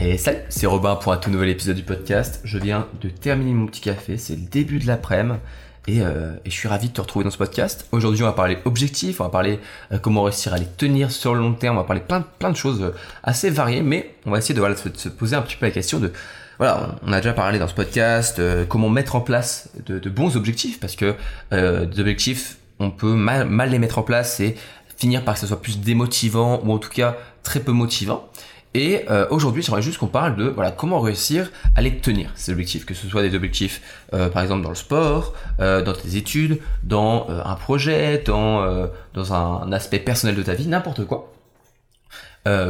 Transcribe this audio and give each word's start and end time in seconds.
Et 0.00 0.16
salut, 0.16 0.38
c'est 0.48 0.66
Robin 0.66 0.94
pour 0.96 1.12
un 1.12 1.16
tout 1.16 1.30
nouvel 1.30 1.48
épisode 1.48 1.76
du 1.76 1.82
podcast. 1.82 2.40
Je 2.44 2.58
viens 2.58 2.86
de 3.00 3.08
terminer 3.08 3.52
mon 3.52 3.66
petit 3.66 3.80
café, 3.80 4.16
c'est 4.16 4.36
le 4.36 4.42
début 4.42 4.78
de 4.78 4.86
l'après-midi. 4.86 5.38
Et, 5.86 6.02
euh, 6.02 6.34
et, 6.44 6.50
je 6.50 6.54
suis 6.54 6.68
ravi 6.68 6.88
de 6.88 6.92
te 6.92 7.00
retrouver 7.00 7.24
dans 7.24 7.30
ce 7.30 7.38
podcast. 7.38 7.86
Aujourd'hui, 7.92 8.22
on 8.22 8.26
va 8.26 8.32
parler 8.32 8.58
objectifs, 8.66 9.20
on 9.20 9.24
va 9.24 9.30
parler 9.30 9.58
euh, 9.90 9.98
comment 9.98 10.22
réussir 10.22 10.52
à 10.52 10.58
les 10.58 10.66
tenir 10.66 11.10
sur 11.10 11.34
le 11.34 11.40
long 11.40 11.54
terme, 11.54 11.76
on 11.76 11.80
va 11.80 11.86
parler 11.86 12.02
plein, 12.02 12.20
plein 12.20 12.50
de 12.50 12.56
choses 12.56 12.82
euh, 12.82 12.94
assez 13.22 13.48
variées, 13.48 13.80
mais 13.80 14.14
on 14.26 14.30
va 14.30 14.38
essayer 14.38 14.54
de, 14.54 14.60
voilà, 14.60 14.74
de 14.74 14.96
se 14.96 15.08
poser 15.08 15.34
un 15.34 15.40
petit 15.40 15.56
peu 15.56 15.64
la 15.64 15.72
question 15.72 15.98
de, 15.98 16.12
voilà, 16.58 16.96
on 17.06 17.12
a 17.12 17.20
déjà 17.20 17.32
parlé 17.32 17.58
dans 17.60 17.68
ce 17.68 17.74
podcast, 17.74 18.40
euh, 18.40 18.64
comment 18.66 18.88
mettre 18.88 19.14
en 19.14 19.20
place 19.20 19.70
de, 19.86 19.98
de, 19.98 20.10
bons 20.10 20.36
objectifs, 20.36 20.80
parce 20.80 20.96
que 20.96 21.14
euh, 21.52 21.86
des 21.86 22.00
objectifs, 22.00 22.58
on 22.80 22.90
peut 22.90 23.14
mal, 23.14 23.48
mal 23.48 23.70
les 23.70 23.78
mettre 23.78 23.98
en 23.98 24.02
place 24.02 24.40
et 24.40 24.56
finir 24.96 25.24
par 25.24 25.34
que 25.34 25.40
ce 25.40 25.46
soit 25.46 25.62
plus 25.62 25.80
démotivant, 25.80 26.60
ou 26.64 26.72
en 26.72 26.78
tout 26.78 26.90
cas 26.90 27.16
très 27.44 27.60
peu 27.60 27.70
motivant. 27.72 28.28
Et 28.74 29.04
euh, 29.10 29.26
aujourd'hui, 29.30 29.62
j'aimerais 29.62 29.82
juste 29.82 29.98
qu'on 29.98 30.08
parle 30.08 30.36
de 30.36 30.44
voilà 30.44 30.70
comment 30.70 31.00
réussir 31.00 31.50
à 31.74 31.80
les 31.80 31.96
tenir 31.96 32.30
ces 32.34 32.52
objectifs, 32.52 32.84
que 32.84 32.94
ce 32.94 33.08
soit 33.08 33.22
des 33.22 33.34
objectifs 33.34 33.80
euh, 34.12 34.28
par 34.28 34.42
exemple 34.42 34.62
dans 34.62 34.68
le 34.68 34.74
sport, 34.74 35.32
euh, 35.60 35.82
dans 35.82 35.94
tes 35.94 36.16
études, 36.16 36.60
dans 36.82 37.28
euh, 37.30 37.40
un 37.44 37.54
projet, 37.54 38.22
dans 38.24 38.88
dans 39.14 39.32
un, 39.32 39.72
aspect 39.72 39.98
personnel 39.98 40.36
de 40.36 40.42
ta 40.42 40.54
vie, 40.54 40.66
n'importe 40.66 41.04
quoi. 41.04 41.32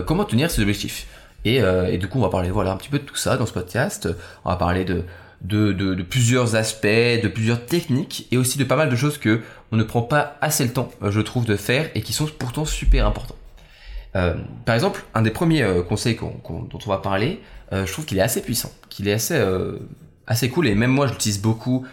Comment 0.06 0.25
tenir 0.25 0.51
ces 0.51 0.61
objectifs? 0.62 1.06
Et, 1.45 1.61
du 1.98 2.09
coup, 2.09 2.19
on 2.19 2.23
va 2.23 2.30
parler 2.30 2.51
voilà 2.51 2.73
un 2.73 2.77
petit 2.77 2.89
peu 2.89 2.98
de 2.98 3.05
tout 3.05 3.15
ça 3.15 3.37
dans 3.37 3.47
ce 3.47 3.53
podcast. 3.53 4.09
On 4.45 4.51
va 4.51 4.56
parler 4.56 4.84
de 4.84 5.05
de, 5.41 5.73
de, 5.73 6.03
plusieurs 6.03 6.56
aspects, 6.56 6.87
de 6.87 7.28
plusieurs 7.28 7.65
techniques 7.65 8.27
et 8.33 8.37
aussi 8.37 8.59
de 8.59 8.65
pas 8.65 8.75
mal 8.75 8.91
de 8.91 8.97
choses 8.97 9.19
que 9.19 9.41
on 9.70 9.77
ne 9.77 9.84
prend 9.84 10.03
pas 10.03 10.37
assez 10.41 10.65
le 10.65 10.73
temps, 10.73 10.91
je 11.00 11.20
trouve, 11.20 11.44
de 11.44 11.55
faire 11.55 11.91
et 11.94 12.03
qui 12.03 12.12
sont 12.12 12.27
pourtant 12.27 12.65
super 12.65 13.06
importants. 13.06 13.37
Euh, 14.17 14.34
par 14.64 14.75
exemple, 14.75 15.05
un 15.14 15.23
des 15.23 15.31
premiers 15.31 15.62
euh, 15.62 15.83
conseils 15.83 16.17
dont 16.17 16.78
on 16.87 16.91
va 16.91 16.98
parler, 16.98 17.41
euh, 17.73 17.87
je 17.87 17.92
trouve 17.92 18.05
qu'il 18.05 18.19
est 18.19 18.23
assez 18.23 18.42
puissant, 18.42 18.70
qu'il 18.89 19.09
est 19.09 19.12
assez 19.12 19.41
assez 20.27 20.50
cool 20.50 20.67
et 20.67 20.75
même 20.75 20.91
moi 20.91 21.06
je 21.06 21.12
l'utilise 21.12 21.41
beaucoup 21.41 21.87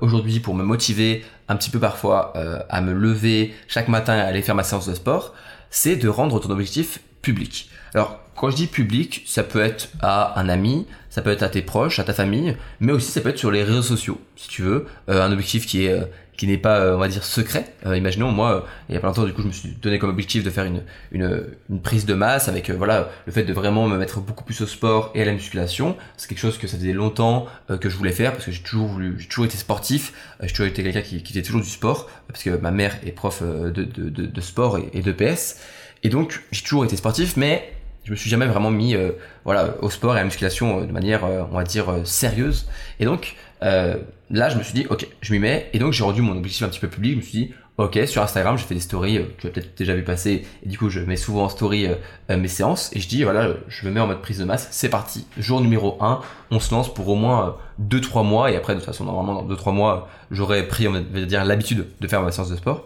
aujourd'hui 0.00 0.38
pour 0.38 0.54
me 0.54 0.62
motiver 0.62 1.24
un 1.48 1.56
petit 1.56 1.70
peu 1.70 1.80
parfois 1.80 2.34
à 2.68 2.80
me 2.82 2.92
lever 2.92 3.54
chaque 3.68 3.88
matin 3.88 4.14
et 4.14 4.20
à 4.20 4.26
aller 4.26 4.42
faire 4.42 4.54
ma 4.54 4.62
séance 4.62 4.86
de 4.86 4.94
sport, 4.94 5.34
c'est 5.70 5.96
de 5.96 6.08
rendre 6.08 6.38
ton 6.40 6.50
objectif 6.50 7.00
public. 7.22 7.70
Alors 7.94 8.20
quand 8.36 8.50
je 8.50 8.56
dis 8.56 8.66
public, 8.66 9.22
ça 9.26 9.42
peut 9.42 9.62
être 9.62 9.88
à 10.02 10.38
un 10.38 10.50
ami, 10.50 10.86
ça 11.08 11.22
peut 11.22 11.30
être 11.30 11.42
à 11.42 11.48
tes 11.48 11.62
proches, 11.62 11.98
à 11.98 12.04
ta 12.04 12.12
famille, 12.12 12.54
mais 12.80 12.92
aussi 12.92 13.10
ça 13.10 13.22
peut 13.22 13.30
être 13.30 13.38
sur 13.38 13.50
les 13.50 13.64
réseaux 13.64 13.82
sociaux, 13.82 14.20
si 14.36 14.48
tu 14.48 14.62
veux, 14.62 14.86
un 15.08 15.32
objectif 15.32 15.66
qui 15.66 15.86
est 15.86 15.98
qui 16.36 16.46
n'est 16.46 16.58
pas, 16.58 16.94
on 16.94 16.98
va 16.98 17.08
dire, 17.08 17.24
secret. 17.24 17.72
Euh, 17.86 17.96
imaginons, 17.96 18.30
moi, 18.30 18.66
il 18.88 18.94
y 18.94 18.98
a 18.98 19.00
pas 19.00 19.06
longtemps, 19.08 19.24
du 19.24 19.32
coup, 19.32 19.42
je 19.42 19.46
me 19.46 19.52
suis 19.52 19.70
donné 19.70 19.98
comme 19.98 20.10
objectif 20.10 20.44
de 20.44 20.50
faire 20.50 20.64
une, 20.64 20.82
une, 21.12 21.80
prise 21.82 22.04
de 22.06 22.14
masse 22.14 22.48
avec, 22.48 22.70
euh, 22.70 22.74
voilà, 22.74 23.10
le 23.26 23.32
fait 23.32 23.44
de 23.44 23.52
vraiment 23.52 23.88
me 23.88 23.96
mettre 23.96 24.20
beaucoup 24.20 24.44
plus 24.44 24.60
au 24.60 24.66
sport 24.66 25.10
et 25.14 25.22
à 25.22 25.24
la 25.24 25.32
musculation. 25.32 25.96
C'est 26.16 26.28
quelque 26.28 26.38
chose 26.38 26.58
que 26.58 26.66
ça 26.66 26.76
faisait 26.76 26.92
longtemps 26.92 27.46
euh, 27.70 27.78
que 27.78 27.88
je 27.88 27.96
voulais 27.96 28.12
faire 28.12 28.32
parce 28.32 28.44
que 28.44 28.52
j'ai 28.52 28.62
toujours 28.62 28.86
voulu, 28.86 29.16
j'ai 29.18 29.28
toujours 29.28 29.46
été 29.46 29.56
sportif. 29.56 30.12
j'ai 30.42 30.48
toujours 30.48 30.66
été 30.66 30.82
quelqu'un 30.82 31.02
qui, 31.02 31.22
qui 31.22 31.32
faisait 31.32 31.44
toujours 31.44 31.62
du 31.62 31.70
sport 31.70 32.08
parce 32.28 32.42
que 32.42 32.50
ma 32.50 32.70
mère 32.70 32.96
est 33.06 33.12
prof 33.12 33.42
de, 33.42 33.70
de, 33.70 34.08
de, 34.08 34.40
sport 34.40 34.78
et, 34.78 34.90
et 34.92 35.02
de 35.02 35.12
PS. 35.12 35.56
Et 36.02 36.08
donc, 36.08 36.42
j'ai 36.50 36.62
toujours 36.62 36.84
été 36.84 36.96
sportif, 36.96 37.36
mais 37.36 37.72
je 38.04 38.10
me 38.10 38.16
suis 38.16 38.30
jamais 38.30 38.46
vraiment 38.46 38.70
mis 38.70 38.94
euh, 38.94 39.12
voilà 39.44 39.74
au 39.80 39.90
sport 39.90 40.14
et 40.14 40.18
à 40.18 40.20
la 40.20 40.24
musculation 40.24 40.82
de 40.82 40.92
manière 40.92 41.24
on 41.24 41.56
va 41.56 41.64
dire 41.64 41.86
sérieuse 42.04 42.68
et 43.00 43.04
donc 43.04 43.34
euh, 43.62 43.96
là, 44.30 44.48
je 44.48 44.58
me 44.58 44.62
suis 44.62 44.74
dit, 44.74 44.86
ok, 44.88 45.06
je 45.20 45.32
m'y 45.32 45.38
mets. 45.38 45.70
Et 45.72 45.78
donc, 45.78 45.92
j'ai 45.92 46.04
rendu 46.04 46.22
mon 46.22 46.36
objectif 46.36 46.62
un 46.62 46.68
petit 46.68 46.80
peu 46.80 46.88
public. 46.88 47.12
Je 47.12 47.16
me 47.16 47.22
suis 47.22 47.38
dit, 47.38 47.54
ok, 47.78 47.98
sur 48.06 48.22
Instagram, 48.22 48.56
j'ai 48.58 48.64
fait 48.64 48.74
des 48.74 48.80
stories 48.80 49.18
euh, 49.18 49.24
que 49.36 49.42
tu 49.42 49.46
as 49.46 49.50
peut-être 49.50 49.76
déjà 49.76 49.94
vu 49.94 50.02
passer. 50.02 50.46
Et 50.64 50.68
du 50.68 50.78
coup, 50.78 50.90
je 50.90 51.00
mets 51.00 51.16
souvent 51.16 51.44
en 51.44 51.48
story 51.48 51.86
euh, 51.86 52.36
mes 52.36 52.48
séances. 52.48 52.90
Et 52.94 53.00
je 53.00 53.08
dis, 53.08 53.22
voilà, 53.22 53.54
je 53.68 53.86
me 53.86 53.92
mets 53.92 54.00
en 54.00 54.06
mode 54.06 54.22
prise 54.22 54.38
de 54.38 54.44
masse. 54.44 54.68
C'est 54.70 54.88
parti. 54.88 55.26
Jour 55.38 55.60
numéro 55.60 55.96
1, 56.00 56.20
on 56.50 56.60
se 56.60 56.74
lance 56.74 56.92
pour 56.92 57.08
au 57.08 57.14
moins 57.14 57.56
2-3 57.80 58.24
mois. 58.24 58.50
Et 58.50 58.56
après, 58.56 58.74
de 58.74 58.80
toute 58.80 58.86
façon, 58.86 59.04
normalement, 59.04 59.42
dans 59.42 59.54
2-3 59.54 59.72
mois, 59.72 60.08
j'aurais 60.30 60.66
pris, 60.66 60.88
on 60.88 60.92
va 60.92 61.00
dire, 61.00 61.44
l'habitude 61.44 61.86
de 62.00 62.08
faire 62.08 62.22
ma 62.22 62.32
séance 62.32 62.50
de 62.50 62.56
sport. 62.56 62.84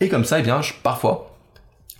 Et 0.00 0.08
comme 0.08 0.24
ça, 0.24 0.40
eh 0.40 0.42
bien, 0.42 0.62
je, 0.62 0.72
parfois, 0.82 1.36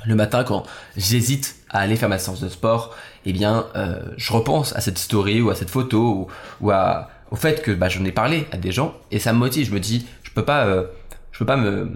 le 0.04 0.14
matin, 0.14 0.44
quand 0.44 0.64
j'hésite 0.97 1.56
à 1.70 1.81
aller 1.81 1.97
faire 1.97 2.09
ma 2.09 2.19
séance 2.19 2.41
de 2.41 2.49
sport, 2.49 2.94
eh 3.25 3.32
bien, 3.32 3.66
euh, 3.76 4.00
je 4.16 4.32
repense 4.32 4.75
à 4.75 4.81
cette 4.81 4.99
story 4.99 5.41
ou 5.41 5.50
à 5.50 5.54
cette 5.54 5.70
photo 5.70 6.28
ou 6.60 6.70
à 6.70 7.09
au 7.32 7.37
fait 7.37 7.62
que 7.62 7.72
bah, 7.72 7.88
j'en 7.88 8.04
ai 8.04 8.12
parlé 8.12 8.47
à 8.53 8.59
des 8.59 8.70
gens 8.70 8.94
et 9.10 9.19
ça 9.19 9.32
me 9.32 9.38
motive. 9.38 9.66
Je 9.66 9.72
me 9.72 9.81
dis, 9.81 10.06
je 10.22 10.31
peux 10.31 10.44
pas, 10.44 10.66
euh, 10.66 10.84
je 11.32 11.38
peux 11.38 11.47
pas 11.47 11.56
me, 11.56 11.91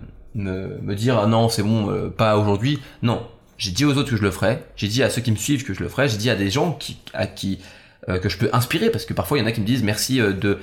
dire 0.94 1.18
ah 1.18 1.26
non 1.26 1.48
c'est 1.48 1.62
bon, 1.62 1.90
euh, 1.90 2.08
pas 2.08 2.38
aujourd'hui. 2.38 2.80
Non, 3.02 3.24
j'ai 3.58 3.70
dit 3.70 3.84
aux 3.84 3.96
autres 3.96 4.10
que 4.10 4.16
je 4.16 4.22
le 4.22 4.30
ferais. 4.30 4.64
J'ai 4.76 4.88
dit 4.88 5.02
à 5.02 5.10
ceux 5.10 5.20
qui 5.20 5.30
me 5.30 5.36
suivent 5.36 5.62
que 5.62 5.74
je 5.74 5.82
le 5.82 5.90
ferais. 5.90 6.08
J'ai 6.08 6.16
dit 6.16 6.30
à 6.30 6.36
des 6.36 6.50
gens 6.50 6.72
qui, 6.72 6.98
à 7.12 7.26
qui 7.26 7.60
euh, 8.08 8.18
que 8.18 8.30
je 8.30 8.38
peux 8.38 8.48
inspirer 8.54 8.90
parce 8.90 9.04
que 9.04 9.12
parfois 9.12 9.36
il 9.36 9.42
y 9.42 9.44
en 9.44 9.46
a 9.46 9.52
qui 9.52 9.60
me 9.60 9.66
disent 9.66 9.82
merci 9.82 10.18
de, 10.18 10.58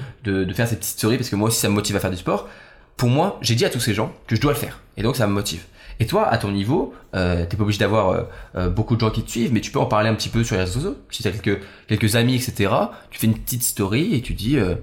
faire 0.53 0.67
cette 0.67 0.79
petite 0.79 0.97
story 0.97 1.17
parce 1.17 1.29
que 1.29 1.35
moi 1.35 1.50
aussi 1.50 1.59
ça 1.59 1.69
me 1.69 1.75
motive 1.75 1.95
à 1.95 2.00
faire 2.00 2.11
du 2.11 2.17
sport. 2.17 2.50
Pour 2.97 3.09
moi, 3.09 3.38
j'ai 3.41 3.55
dit 3.55 3.66
à 3.66 3.69
tous 3.69 3.79
ces 3.79 3.94
gens 3.94 4.11
que 4.28 4.35
je 4.35 4.41
dois 4.41 4.53
le 4.53 4.59
faire 4.59 4.79
et 4.97 5.03
donc 5.03 5.16
ça 5.16 5.28
me 5.28 5.34
motive. 5.34 5.61
Et 5.99 6.07
toi, 6.07 6.27
à 6.27 6.37
ton 6.37 6.51
niveau, 6.51 6.93
euh, 7.15 7.45
t'es 7.45 7.57
pas 7.57 7.63
obligé 7.63 7.79
d'avoir 7.79 8.09
euh, 8.09 8.23
euh, 8.55 8.69
beaucoup 8.69 8.95
de 8.95 8.99
gens 8.99 9.11
qui 9.11 9.23
te 9.23 9.29
suivent, 9.29 9.53
mais 9.53 9.61
tu 9.61 9.71
peux 9.71 9.79
en 9.79 9.85
parler 9.85 10.09
un 10.09 10.15
petit 10.15 10.29
peu 10.29 10.43
sur 10.43 10.55
les 10.55 10.61
réseaux 10.61 10.79
sociaux. 10.79 10.97
Si 11.09 11.23
t'as 11.23 11.31
quelques 11.31 11.61
quelques 11.87 12.15
amis, 12.15 12.35
etc. 12.35 12.73
Tu 13.11 13.19
fais 13.19 13.27
une 13.27 13.37
petite 13.37 13.63
story 13.63 14.15
et 14.15 14.21
tu 14.21 14.33
dis, 14.33 14.57
euh, 14.57 14.75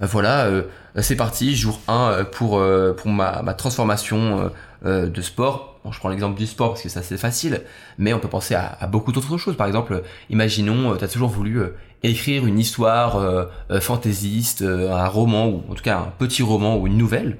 voilà, 0.00 0.48
c'est 0.96 1.16
parti, 1.16 1.54
jour 1.54 1.78
1 1.86 2.24
pour 2.32 2.62
pour 2.96 3.10
ma, 3.10 3.42
ma 3.42 3.52
transformation 3.52 4.50
de 4.82 5.20
sport. 5.20 5.78
Je 5.90 5.98
prends 5.98 6.08
l'exemple 6.08 6.38
du 6.38 6.46
sport 6.46 6.70
parce 6.70 6.82
que 6.82 6.88
ça 6.88 7.02
c'est 7.02 7.18
facile, 7.18 7.60
mais 7.98 8.14
on 8.14 8.18
peut 8.18 8.28
penser 8.28 8.54
à, 8.54 8.86
beaucoup 8.86 9.12
d'autres 9.12 9.36
choses. 9.36 9.58
Par 9.58 9.66
exemple, 9.66 10.02
imaginons, 10.30 10.96
tu 10.96 11.04
as 11.04 11.08
toujours 11.08 11.28
voulu 11.28 11.60
écrire 12.02 12.46
une 12.46 12.58
histoire 12.58 13.50
fantaisiste, 13.82 14.62
un 14.62 15.06
roman 15.06 15.48
ou 15.48 15.64
en 15.68 15.74
tout 15.74 15.82
cas 15.82 15.98
un 15.98 16.12
petit 16.18 16.42
roman 16.42 16.78
ou 16.78 16.86
une 16.86 16.96
nouvelle. 16.96 17.36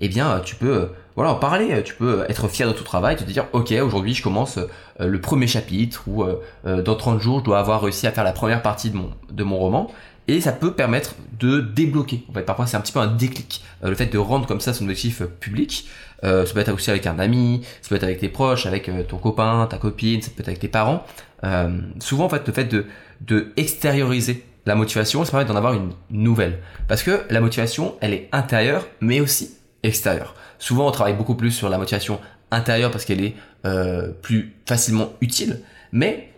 Eh 0.00 0.08
bien, 0.08 0.40
tu 0.44 0.54
peux 0.56 0.90
voilà, 1.16 1.32
en 1.32 1.34
parler, 1.36 1.82
tu 1.84 1.94
peux 1.94 2.24
être 2.28 2.48
fier 2.48 2.66
de 2.66 2.72
ton 2.72 2.84
travail, 2.84 3.16
te 3.16 3.24
dire 3.24 3.46
ok 3.52 3.72
aujourd'hui 3.82 4.14
je 4.14 4.22
commence 4.22 4.58
euh, 4.58 5.06
le 5.06 5.20
premier 5.20 5.46
chapitre 5.46 6.04
ou 6.06 6.22
euh, 6.22 6.40
euh, 6.66 6.82
dans 6.82 6.94
30 6.94 7.20
jours 7.20 7.40
je 7.40 7.44
dois 7.44 7.58
avoir 7.58 7.82
réussi 7.82 8.06
à 8.06 8.12
faire 8.12 8.24
la 8.24 8.32
première 8.32 8.62
partie 8.62 8.90
de 8.90 8.96
mon, 8.96 9.10
de 9.30 9.44
mon 9.44 9.58
roman 9.58 9.90
et 10.28 10.40
ça 10.40 10.52
peut 10.52 10.72
permettre 10.72 11.14
de 11.38 11.60
débloquer. 11.60 12.24
En 12.30 12.32
fait, 12.32 12.42
parfois 12.42 12.66
c'est 12.66 12.76
un 12.76 12.80
petit 12.80 12.92
peu 12.92 13.00
un 13.00 13.08
déclic, 13.08 13.62
le 13.82 13.94
fait 13.94 14.06
de 14.06 14.18
rendre 14.18 14.46
comme 14.46 14.60
ça 14.60 14.72
son 14.72 14.84
objectif 14.84 15.22
public. 15.40 15.88
ça 16.22 16.44
peut 16.54 16.60
être 16.60 16.72
aussi 16.72 16.90
avec 16.90 17.08
un 17.08 17.18
ami, 17.18 17.62
ça 17.82 17.88
peut 17.88 17.96
être 17.96 18.04
avec 18.04 18.20
tes 18.20 18.28
proches, 18.28 18.64
avec 18.66 18.88
ton 19.08 19.18
copain, 19.18 19.66
ta 19.68 19.78
copine, 19.78 20.22
ça 20.22 20.30
peut 20.30 20.42
être 20.42 20.48
avec 20.48 20.60
tes 20.60 20.68
parents. 20.68 21.04
souvent 21.98 22.26
en 22.26 22.28
fait 22.28 22.46
le 22.46 22.52
fait 22.52 22.66
de, 22.66 22.86
de 23.20 23.52
extérioriser 23.56 24.44
la 24.64 24.76
motivation, 24.76 25.24
ça 25.24 25.32
permet 25.32 25.46
d'en 25.46 25.56
avoir 25.56 25.74
une 25.74 25.90
nouvelle. 26.10 26.60
Parce 26.86 27.02
que 27.02 27.22
la 27.28 27.40
motivation, 27.40 27.96
elle 28.00 28.14
est 28.14 28.28
intérieure, 28.30 28.86
mais 29.00 29.20
aussi 29.20 29.56
Souvent, 30.58 30.86
on 30.86 30.90
travaille 30.90 31.14
beaucoup 31.14 31.34
plus 31.34 31.50
sur 31.50 31.68
la 31.68 31.78
motivation 31.78 32.20
intérieure 32.50 32.90
parce 32.90 33.04
qu'elle 33.04 33.24
est 33.24 33.34
euh, 33.64 34.08
plus 34.08 34.54
facilement 34.66 35.12
utile. 35.20 35.60
Mais 35.92 36.32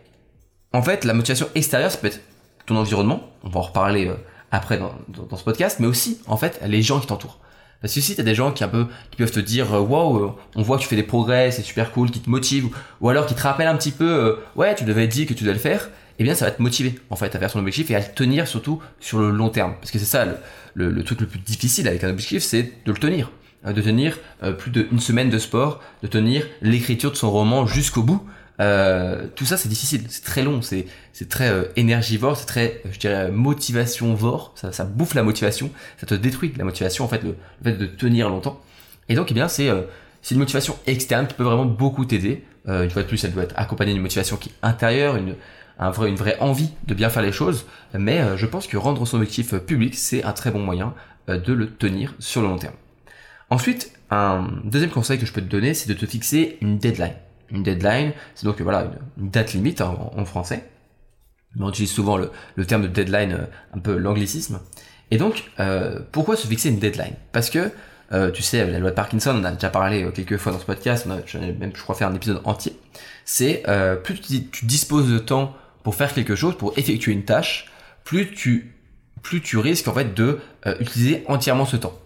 en 0.73 0.83
fait, 0.83 1.05
la 1.05 1.15
motivation 1.15 1.49
extérieure, 1.55 1.91
ça 1.91 1.99
peut 1.99 2.07
être 2.07 2.21
ton 2.67 2.77
environnement. 2.77 3.21
On 3.43 3.49
va 3.51 3.61
en 3.61 3.63
reparler 3.65 4.07
euh, 4.09 4.15
après 4.51 4.79
dans, 4.79 4.95
dans, 5.09 5.37
ce 5.37 5.45
podcast, 5.45 5.79
mais 5.81 5.87
aussi 5.87 6.21
en 6.27 6.37
fait 6.37 6.61
les 6.67 6.83
gens 6.83 7.01
qui 7.01 7.07
t'entourent. 7.07 7.39
Parce 7.81 7.93
que 7.93 8.01
si 8.01 8.17
t'as 8.17 8.23
des 8.23 8.35
gens 8.35 8.51
qui 8.51 8.65
un 8.65 8.69
peu 8.69 8.87
qui 9.11 9.19
peuvent 9.19 9.31
te 9.31 9.41
dire 9.41 9.71
waouh, 9.73 10.19
wow, 10.19 10.37
on 10.57 10.63
voit 10.63 10.79
que 10.79 10.83
tu 10.83 10.89
fais 10.89 10.97
des 10.97 11.03
progrès, 11.03 11.51
c'est 11.51 11.63
super 11.63 11.93
cool, 11.93 12.11
qui 12.11 12.21
te 12.21 12.31
motivent, 12.31 12.71
ou 13.01 13.09
alors 13.11 13.27
qui 13.27 13.35
te 13.35 13.43
rappellent 13.43 13.69
un 13.69 13.77
petit 13.77 13.91
peu 13.91 14.11
euh, 14.11 14.37
ouais, 14.57 14.75
tu 14.75 14.85
devais 14.85 15.07
dire 15.07 15.27
que 15.27 15.35
tu 15.35 15.45
dois 15.45 15.53
le 15.53 15.59
faire, 15.59 15.91
eh 16.19 16.25
bien 16.25 16.35
ça 16.35 16.45
va 16.45 16.51
te 16.51 16.63
motiver 16.63 16.99
en 17.11 17.17
fait 17.17 17.35
à 17.35 17.39
faire 17.39 17.51
son 17.51 17.59
objectif 17.59 17.91
et 17.91 17.95
à 17.95 18.01
le 18.01 18.07
tenir 18.15 18.47
surtout 18.47 18.81
sur 19.01 19.19
le 19.19 19.31
long 19.31 19.49
terme. 19.49 19.75
Parce 19.81 19.91
que 19.91 19.99
c'est 19.99 20.05
ça 20.05 20.25
le, 20.25 20.37
le, 20.75 20.91
le 20.91 21.05
truc 21.05 21.21
le 21.21 21.27
plus 21.27 21.39
difficile 21.41 21.89
avec 21.89 22.05
un 22.05 22.11
objectif, 22.11 22.43
c'est 22.43 22.63
de 22.63 22.93
le 22.93 22.99
tenir 22.99 23.31
de 23.67 23.81
tenir 23.81 24.19
euh, 24.43 24.53
plus 24.53 24.71
d'une 24.71 25.01
semaine 25.01 25.31
de 25.31 25.39
sport, 25.39 25.81
de 26.03 26.07
tenir 26.07 26.47
l'écriture 26.61 27.11
de 27.11 27.17
son 27.17 27.31
roman 27.31 27.67
jusqu'au 27.67 28.03
bout. 28.03 28.23
Euh, 28.61 29.27
tout 29.35 29.47
ça 29.47 29.57
c'est 29.57 29.71
difficile, 29.71 30.03
c'est 30.09 30.23
très 30.23 30.43
long, 30.43 30.61
c'est 30.61 30.87
c'est 31.13 31.29
très 31.29 31.49
euh, 31.49 31.65
énergivore, 31.75 32.37
c'est 32.37 32.45
très 32.47 32.83
je 32.93 32.99
dirais 32.99 33.31
motivation-vore, 33.31 34.53
ça, 34.55 34.71
ça 34.71 34.85
bouffe 34.85 35.15
la 35.15 35.23
motivation, 35.23 35.71
ça 35.99 36.07
te 36.07 36.15
détruit 36.15 36.53
la 36.59 36.65
motivation 36.65 37.05
en 37.05 37.09
fait 37.09 37.23
le, 37.23 37.37
le 37.63 37.71
fait 37.73 37.77
de 37.79 37.87
tenir 37.87 38.29
longtemps. 38.29 38.61
Et 39.09 39.15
donc 39.15 39.31
eh 39.31 39.35
bien 39.35 39.49
c'est 39.49 39.71
euh, 39.71 39.83
c'est 40.25 40.35
une 40.35 40.41
motivation 40.41 40.77
externe 40.87 41.27
qui 41.27 41.35
peut 41.35 41.43
vraiment 41.45 41.67
beaucoup 41.67 42.05
t'aider. 42.05 42.45
Euh, 42.67 42.85
une 42.85 42.91
fois 42.91 43.03
de 43.03 43.09
plus, 43.09 43.23
elle 43.25 43.33
doit 43.33 43.43
être 43.43 43.55
accompagnée 43.59 43.93
d'une 43.93 44.03
motivation 44.03 44.39
qui 44.39 44.49
est 44.49 44.53
intérieure, 44.63 45.17
une 45.17 45.35
un 45.79 45.91
vrai, 45.91 46.09
une 46.09 46.17
vraie 46.17 46.39
envie 46.41 46.71
de 46.87 46.95
bien 46.95 47.11
faire 47.11 47.23
les 47.23 47.33
choses. 47.33 47.67
Mais 47.93 48.21
euh, 48.21 48.37
je 48.37 48.47
pense 48.47 48.67
que 48.67 48.77
rendre 48.77 49.07
son 49.07 49.19
objectif 49.19 49.55
public 49.55 49.95
c'est 49.95 50.25
un 50.25 50.33
très 50.33 50.51
bon 50.51 50.61
moyen 50.61 50.95
de 51.27 51.55
le 51.55 51.71
tenir 51.71 52.15
sur 52.19 52.43
le 52.43 52.49
long 52.49 52.59
terme. 52.59 52.75
Ensuite, 53.49 53.93
un 54.11 54.49
deuxième 54.65 54.91
conseil 54.91 55.19
que 55.19 55.25
je 55.25 55.33
peux 55.33 55.41
te 55.41 55.47
donner, 55.47 55.73
c'est 55.75 55.89
de 55.89 55.95
te 55.95 56.05
fixer 56.07 56.59
une 56.61 56.79
deadline. 56.79 57.15
Une 57.51 57.63
deadline, 57.63 58.13
c'est 58.35 58.45
donc 58.45 58.61
voilà 58.61 58.91
une, 59.19 59.31
date 59.31 59.53
limite 59.55 59.81
en, 59.81 60.13
en, 60.17 60.25
français. 60.25 60.69
On 61.59 61.69
utilise 61.69 61.91
souvent 61.91 62.17
le, 62.17 62.31
terme 62.67 62.83
de 62.83 62.89
deadline, 62.89 63.33
euh, 63.33 63.47
un 63.75 63.79
peu 63.79 63.97
l'anglicisme. 63.97 64.61
Et 65.11 65.19
donc, 65.19 65.51
euh, 65.61 66.01
pourquoi 66.13 66.37
se 66.37 66.47
fixer 66.47 66.71
une 66.71 66.79
deadline? 66.79 67.15
Parce 67.33 67.51
que, 67.51 67.71
euh, 68.13 68.31
tu 68.31 68.43
sais, 68.43 68.69
la 68.69 68.79
loi 68.79 68.91
de 68.91 68.95
Parkinson, 68.95 69.35
on 69.39 69.45
a 69.45 69.53
déjà 69.53 69.71
parlé 69.71 70.03
euh, 70.05 70.11
quelques 70.11 70.37
fois 70.37 70.53
dans 70.53 70.59
ce 70.59 70.65
podcast, 70.65 71.07
j'en 71.27 71.43
ai 71.43 71.53
même, 71.53 71.73
je 71.75 71.83
crois, 71.83 71.95
fait 71.95 72.05
un 72.05 72.15
épisode 72.15 72.41
entier. 72.45 72.77
C'est 73.25 73.63
euh, 73.69 73.97
plus 73.97 74.21
tu, 74.21 74.47
tu, 74.49 74.67
disposes 74.67 75.11
de 75.11 75.19
temps 75.19 75.55
pour 75.85 75.95
faire 75.95 76.13
quelque 76.13 76.35
chose, 76.35 76.57
pour 76.57 76.77
effectuer 76.77 77.13
une 77.13 77.25
tâche, 77.25 77.71
plus 78.03 78.33
tu, 78.33 78.75
plus 79.23 79.41
tu 79.41 79.59
risques 79.59 79.87
en 79.87 79.95
fait 79.95 80.15
de 80.15 80.41
euh, 80.67 80.75
utiliser 80.81 81.23
entièrement 81.29 81.67
ce 81.67 81.77
temps. 81.77 81.97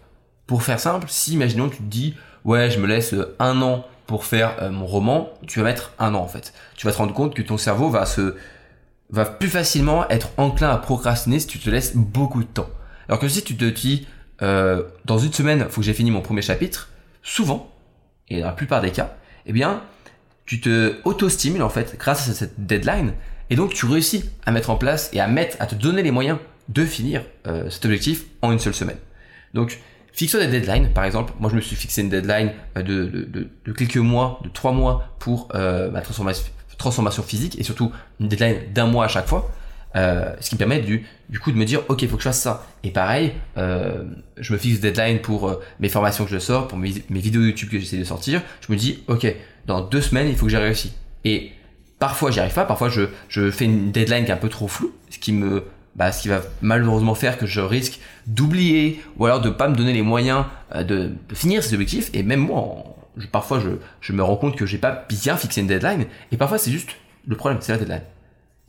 Pour 0.45 0.61
faire 0.61 0.79
simple, 0.79 1.07
si 1.09 1.33
imaginons 1.33 1.69
tu 1.69 1.77
te 1.77 1.83
dis 1.83 2.15
ouais 2.43 2.69
je 2.69 2.79
me 2.79 2.85
laisse 2.85 3.13
euh, 3.13 3.35
un 3.39 3.61
an 3.61 3.87
pour 4.05 4.25
faire 4.25 4.55
euh, 4.61 4.69
mon 4.69 4.85
roman, 4.85 5.31
tu 5.47 5.59
vas 5.59 5.65
mettre 5.65 5.93
un 5.97 6.13
an 6.13 6.19
en 6.19 6.27
fait. 6.27 6.53
Tu 6.75 6.85
vas 6.85 6.91
te 6.91 6.97
rendre 6.97 7.13
compte 7.13 7.33
que 7.33 7.41
ton 7.41 7.57
cerveau 7.57 7.89
va 7.89 8.05
se 8.05 8.35
va 9.11 9.25
plus 9.25 9.47
facilement 9.47 10.07
être 10.09 10.29
enclin 10.37 10.69
à 10.69 10.77
procrastiner 10.77 11.39
si 11.39 11.47
tu 11.47 11.57
te 11.57 11.69
laisses 11.69 11.95
beaucoup 11.95 12.43
de 12.43 12.47
temps. 12.47 12.69
Alors 13.07 13.19
que 13.19 13.27
si 13.27 13.43
tu 13.43 13.57
te 13.57 13.65
dis 13.65 14.07
dans 14.39 15.17
une 15.17 15.33
semaine, 15.33 15.65
faut 15.69 15.81
que 15.81 15.85
j'ai 15.85 15.93
fini 15.93 16.11
mon 16.11 16.21
premier 16.21 16.41
chapitre, 16.41 16.89
souvent 17.23 17.73
et 18.29 18.39
dans 18.39 18.45
la 18.45 18.53
plupart 18.53 18.81
des 18.81 18.91
cas, 18.91 19.17
eh 19.47 19.51
bien 19.51 19.81
tu 20.45 20.61
te 20.61 20.95
auto-stimules 21.05 21.63
en 21.63 21.69
fait 21.69 21.97
grâce 21.97 22.29
à 22.29 22.33
cette 22.33 22.65
deadline 22.65 23.13
et 23.49 23.55
donc 23.55 23.73
tu 23.73 23.85
réussis 23.85 24.25
à 24.45 24.51
mettre 24.51 24.69
en 24.69 24.75
place 24.75 25.09
et 25.13 25.19
à 25.19 25.27
mettre, 25.27 25.57
à 25.59 25.65
te 25.65 25.75
donner 25.75 26.03
les 26.03 26.11
moyens 26.11 26.37
de 26.69 26.85
finir 26.85 27.23
euh, 27.47 27.69
cet 27.69 27.85
objectif 27.85 28.25
en 28.41 28.51
une 28.51 28.59
seule 28.59 28.75
semaine. 28.75 28.97
Donc 29.53 29.79
fixe-toi 30.13 30.45
des 30.45 30.59
deadlines. 30.59 30.91
Par 30.93 31.03
exemple, 31.03 31.33
moi 31.39 31.49
je 31.49 31.55
me 31.55 31.61
suis 31.61 31.75
fixé 31.75 32.01
une 32.01 32.09
deadline 32.09 32.51
euh, 32.77 32.83
de, 32.83 33.05
de, 33.05 33.49
de, 33.65 33.71
quelques 33.73 33.97
mois, 33.97 34.39
de 34.43 34.49
trois 34.49 34.71
mois 34.71 35.15
pour 35.19 35.49
euh, 35.55 35.89
ma 35.91 36.01
transformation, 36.01 37.23
physique 37.23 37.59
et 37.59 37.63
surtout 37.63 37.91
une 38.19 38.27
deadline 38.27 38.71
d'un 38.73 38.85
mois 38.85 39.05
à 39.05 39.07
chaque 39.07 39.27
fois. 39.27 39.51
Euh, 39.95 40.35
ce 40.39 40.49
qui 40.49 40.55
me 40.55 40.59
permet 40.59 40.81
du, 40.81 41.07
du 41.29 41.39
coup 41.39 41.51
de 41.51 41.57
me 41.57 41.65
dire 41.65 41.81
ok 41.89 42.05
faut 42.07 42.15
que 42.15 42.21
je 42.21 42.29
fasse 42.29 42.41
ça 42.41 42.67
et 42.83 42.91
pareil 42.91 43.31
euh, 43.57 44.03
je 44.37 44.53
me 44.53 44.59
fixe 44.59 44.79
deadline 44.79 45.17
pour 45.17 45.49
euh, 45.49 45.59
mes 45.79 45.89
formations 45.89 46.25
que 46.25 46.29
je 46.29 46.37
sors 46.37 46.67
pour 46.67 46.77
mes, 46.77 46.93
mes 47.09 47.19
vidéos 47.19 47.41
YouTube 47.41 47.69
que 47.71 47.79
j'essaie 47.79 47.97
de 47.97 48.03
sortir 48.03 48.43
je 48.61 48.71
me 48.71 48.77
dis 48.77 48.99
ok 49.07 49.35
dans 49.65 49.81
deux 49.81 50.01
semaines 50.01 50.27
il 50.27 50.35
faut 50.35 50.45
que 50.45 50.51
j'ai 50.51 50.59
réussi 50.59 50.93
et 51.25 51.53
parfois 51.99 52.31
j'y 52.31 52.39
arrive 52.39 52.53
pas. 52.53 52.65
Parfois 52.65 52.89
je, 52.89 53.03
je 53.27 53.51
fais 53.51 53.65
une 53.65 53.91
deadline 53.91 54.25
qui 54.25 54.31
est 54.31 54.33
un 54.33 54.37
peu 54.37 54.49
trop 54.49 54.67
floue 54.67 54.93
ce 55.09 55.19
qui 55.19 55.33
me 55.33 55.63
bah, 55.95 56.11
ce 56.11 56.21
qui 56.21 56.27
va 56.29 56.41
malheureusement 56.61 57.15
faire 57.15 57.37
que 57.37 57.45
je 57.45 57.59
risque 57.59 57.99
d'oublier 58.25 59.01
ou 59.17 59.25
alors 59.25 59.41
de 59.41 59.49
pas 59.49 59.67
me 59.67 59.75
donner 59.75 59.91
les 59.91 60.01
moyens 60.01 60.45
de, 60.73 60.83
de 60.83 61.35
finir 61.35 61.63
ces 61.63 61.73
objectifs. 61.73 62.09
Et 62.13 62.23
même 62.23 62.39
moi 62.39 62.83
je, 63.17 63.27
parfois 63.27 63.59
je, 63.59 63.69
je 64.01 64.13
me 64.13 64.23
rends 64.23 64.37
compte 64.37 64.55
que 64.55 64.65
j'ai 64.65 64.77
pas 64.77 65.05
bien 65.09 65.35
fixé 65.35 65.61
une 65.61 65.67
deadline. 65.67 66.05
Et 66.31 66.37
parfois 66.37 66.57
c'est 66.57 66.71
juste 66.71 66.91
le 67.27 67.35
problème 67.35 67.59
c'est 67.61 67.73
la 67.73 67.77
deadline. 67.79 68.03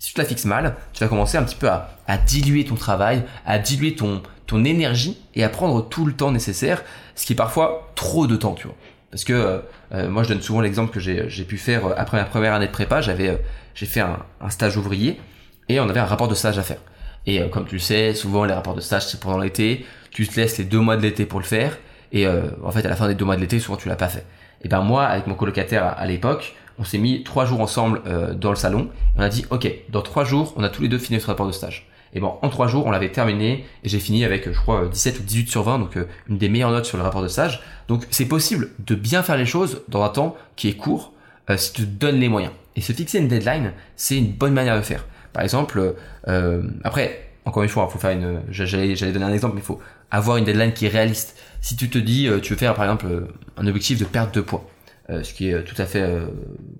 Si 0.00 0.14
tu 0.14 0.18
la 0.18 0.24
fixes 0.24 0.46
mal, 0.46 0.76
tu 0.94 1.04
vas 1.04 1.08
commencer 1.08 1.36
un 1.36 1.42
petit 1.42 1.56
peu 1.56 1.68
à, 1.68 2.16
diluer 2.26 2.64
ton 2.64 2.74
travail, 2.74 3.22
à 3.44 3.58
diluer 3.58 3.94
ton, 3.94 4.22
ton 4.46 4.64
énergie 4.64 5.20
et 5.34 5.44
à 5.44 5.50
prendre 5.50 5.86
tout 5.86 6.06
le 6.06 6.14
temps 6.14 6.32
nécessaire, 6.32 6.82
ce 7.14 7.26
qui 7.26 7.34
est 7.34 7.36
parfois 7.36 7.92
trop 7.96 8.26
de 8.26 8.34
temps, 8.34 8.54
tu 8.54 8.66
vois. 8.66 8.76
Parce 9.10 9.24
que 9.24 9.32
euh, 9.32 9.58
euh, 9.92 10.08
moi, 10.08 10.22
je 10.22 10.28
donne 10.28 10.40
souvent 10.40 10.60
l'exemple 10.60 10.92
que 10.92 11.00
j'ai 11.00 11.44
pu 11.44 11.58
faire 11.58 11.86
euh, 11.86 11.94
après 11.96 12.16
ma 12.16 12.24
première 12.24 12.54
année 12.54 12.66
de 12.66 12.72
prépa. 12.72 13.00
J'avais 13.00 13.42
j'ai 13.74 13.86
fait 13.86 14.00
un, 14.00 14.18
stage 14.50 14.76
ouvrier 14.76 15.20
et 15.68 15.80
on 15.80 15.88
avait 15.88 16.00
un 16.00 16.06
rapport 16.06 16.28
de 16.28 16.34
stage 16.34 16.58
à 16.58 16.62
faire. 16.62 16.80
Et 17.26 17.48
comme 17.50 17.66
tu 17.66 17.76
le 17.76 17.80
sais, 17.80 18.14
souvent 18.14 18.44
les 18.44 18.54
rapports 18.54 18.74
de 18.74 18.80
stage 18.80 19.06
c'est 19.06 19.20
pendant 19.20 19.38
l'été. 19.38 19.84
Tu 20.10 20.26
te 20.26 20.38
laisses 20.38 20.58
les 20.58 20.64
deux 20.64 20.80
mois 20.80 20.96
de 20.96 21.02
l'été 21.02 21.26
pour 21.26 21.38
le 21.38 21.44
faire. 21.44 21.78
Et 22.12 22.26
en 22.26 22.70
fait, 22.72 22.84
à 22.84 22.88
la 22.88 22.96
fin 22.96 23.06
des 23.06 23.14
deux 23.14 23.24
mois 23.24 23.36
de 23.36 23.40
l'été, 23.40 23.60
souvent 23.60 23.76
tu 23.76 23.88
l'as 23.88 23.96
pas 23.96 24.08
fait. 24.08 24.26
Et 24.62 24.68
ben 24.68 24.80
moi, 24.80 25.04
avec 25.04 25.26
mon 25.28 25.34
colocataire 25.34 25.94
à 25.96 26.06
l'époque, 26.06 26.56
on 26.78 26.84
s'est 26.84 26.98
mis 26.98 27.22
trois 27.22 27.44
jours 27.44 27.60
ensemble 27.60 28.02
dans 28.34 28.50
le 28.50 28.56
salon. 28.56 28.90
Et 29.16 29.18
on 29.18 29.22
a 29.22 29.28
dit, 29.28 29.46
ok, 29.50 29.70
dans 29.90 30.02
trois 30.02 30.24
jours, 30.24 30.52
on 30.56 30.64
a 30.64 30.68
tous 30.68 30.82
les 30.82 30.88
deux 30.88 30.98
fini 30.98 31.18
notre 31.18 31.28
rapport 31.28 31.46
de 31.46 31.52
stage. 31.52 31.89
Et 32.12 32.20
bon, 32.20 32.34
en 32.42 32.48
trois 32.48 32.66
jours, 32.66 32.86
on 32.86 32.90
l'avait 32.90 33.12
terminé 33.12 33.64
et 33.84 33.88
j'ai 33.88 34.00
fini 34.00 34.24
avec, 34.24 34.50
je 34.50 34.58
crois, 34.58 34.88
17 34.88 35.20
ou 35.20 35.22
18 35.22 35.48
sur 35.48 35.62
20, 35.62 35.78
donc 35.78 35.96
euh, 35.96 36.06
une 36.28 36.38
des 36.38 36.48
meilleures 36.48 36.72
notes 36.72 36.86
sur 36.86 36.96
le 36.96 37.04
rapport 37.04 37.22
de 37.22 37.28
stage. 37.28 37.62
Donc 37.88 38.06
c'est 38.10 38.26
possible 38.26 38.70
de 38.80 38.94
bien 38.94 39.22
faire 39.22 39.36
les 39.36 39.46
choses 39.46 39.82
dans 39.88 40.02
un 40.02 40.08
temps 40.08 40.36
qui 40.56 40.68
est 40.68 40.74
court 40.74 41.12
euh, 41.48 41.56
si 41.56 41.72
tu 41.72 41.82
te 41.82 41.88
donnes 41.88 42.18
les 42.18 42.28
moyens. 42.28 42.52
Et 42.76 42.80
se 42.80 42.92
fixer 42.92 43.18
une 43.18 43.28
deadline, 43.28 43.72
c'est 43.96 44.16
une 44.16 44.32
bonne 44.32 44.52
manière 44.52 44.76
de 44.76 44.82
faire. 44.82 45.06
Par 45.32 45.42
exemple, 45.42 45.94
après, 46.82 47.30
encore 47.44 47.62
une 47.62 47.68
fois, 47.68 47.88
faut 47.88 47.98
faire 47.98 48.10
une. 48.10 48.40
J'allais, 48.50 48.94
donner 49.12 49.24
un 49.24 49.32
exemple, 49.32 49.54
mais 49.54 49.60
il 49.60 49.64
faut 49.64 49.80
avoir 50.10 50.36
une 50.36 50.44
deadline 50.44 50.72
qui 50.72 50.86
est 50.86 50.88
réaliste. 50.88 51.36
Si 51.60 51.76
tu 51.76 51.88
te 51.88 51.98
dis, 51.98 52.28
tu 52.42 52.52
veux 52.52 52.58
faire 52.58 52.74
par 52.74 52.84
exemple 52.84 53.06
un 53.56 53.66
objectif 53.66 53.98
de 53.98 54.04
perte 54.04 54.34
de 54.34 54.40
poids, 54.40 54.68
euh, 55.10 55.24
ce 55.24 55.34
qui 55.34 55.50
est 55.50 55.64
tout 55.64 55.74
à 55.78 55.86
fait 55.86 56.02
euh, 56.02 56.26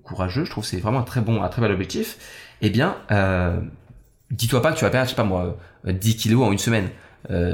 courageux. 0.05 0.44
Je 0.44 0.50
trouve 0.50 0.65
c'est 0.65 0.79
vraiment 0.79 1.00
un 1.00 1.05
très 1.05 1.21
bon, 1.21 1.43
un 1.43 1.49
très 1.49 1.62
bel 1.62 1.73
objectif. 1.73 2.17
Eh 2.61 2.71
bien, 2.71 2.97
euh, 3.11 3.59
dis-toi 4.31 4.62
pas 4.62 4.73
que 4.73 4.79
tu 4.79 4.85
vas 4.85 4.91
perdre, 4.91 5.06
je 5.06 5.11
sais 5.11 5.17
pas 5.17 5.25
moi, 5.25 5.56
10 5.85 6.17
kilos 6.17 6.43
en 6.47 6.53
une 6.53 6.59
semaine. 6.59 6.88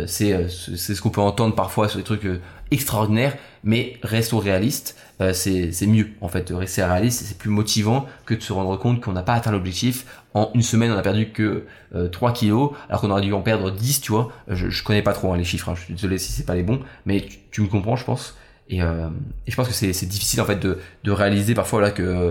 c'est 0.07 0.49
c'est 0.49 0.95
ce 0.95 1.03
qu'on 1.03 1.11
peut 1.11 1.21
entendre 1.21 1.55
parfois 1.55 1.89
sur 1.89 1.99
des 1.99 2.05
trucs 2.05 2.27
extraordinaires, 2.71 3.37
mais 3.65 3.99
restons 4.03 4.39
réalistes. 4.39 4.97
c'est 5.33 5.73
c'est 5.73 5.87
mieux 5.87 6.09
en 6.21 6.29
fait 6.29 6.49
de 6.49 6.55
rester 6.55 6.85
réaliste. 6.85 7.25
C'est 7.25 7.39
plus 7.39 7.51
motivant 7.51 8.07
que 8.27 8.35
de 8.35 8.41
se 8.41 8.53
rendre 8.53 8.77
compte 8.77 9.01
qu'on 9.01 9.13
n'a 9.13 9.23
pas 9.23 9.35
atteint 9.35 9.53
l'objectif. 9.53 10.07
En 10.35 10.51
une 10.55 10.63
semaine, 10.63 10.93
on 10.93 10.97
a 10.97 11.03
perdu 11.03 11.31
que 11.31 11.65
3 12.13 12.33
kilos, 12.33 12.73
alors 12.89 13.01
qu'on 13.01 13.11
aurait 13.11 13.23
dû 13.23 13.33
en 13.33 13.43
perdre 13.43 13.71
10, 13.71 14.01
tu 14.03 14.13
vois. 14.13 14.33
Je, 14.49 14.69
je 14.69 14.85
connais 14.85 15.03
pas 15.03 15.13
trop 15.13 15.33
hein, 15.33 15.37
les 15.37 15.45
chiffres, 15.45 15.69
hein. 15.71 15.75
je 15.75 15.83
suis 15.83 15.95
désolé 15.95 16.19
si 16.19 16.33
c'est 16.33 16.47
pas 16.47 16.55
les 16.55 16.63
bons, 16.63 16.81
mais 17.07 17.27
tu, 17.51 17.63
me 17.63 17.69
comprends, 17.69 17.97
je 17.97 18.05
pense. 18.05 18.37
Et, 18.69 18.83
euh, 18.83 19.09
je 19.47 19.55
pense 19.55 19.69
que 19.69 19.75
c'est 19.75 20.07
difficile 20.07 20.41
en 20.41 20.45
fait 20.45 20.59
de, 20.59 20.79
de 21.05 21.11
réaliser 21.11 21.55
parfois 21.55 21.81
là 21.81 21.91
que 21.91 22.03
euh, 22.03 22.31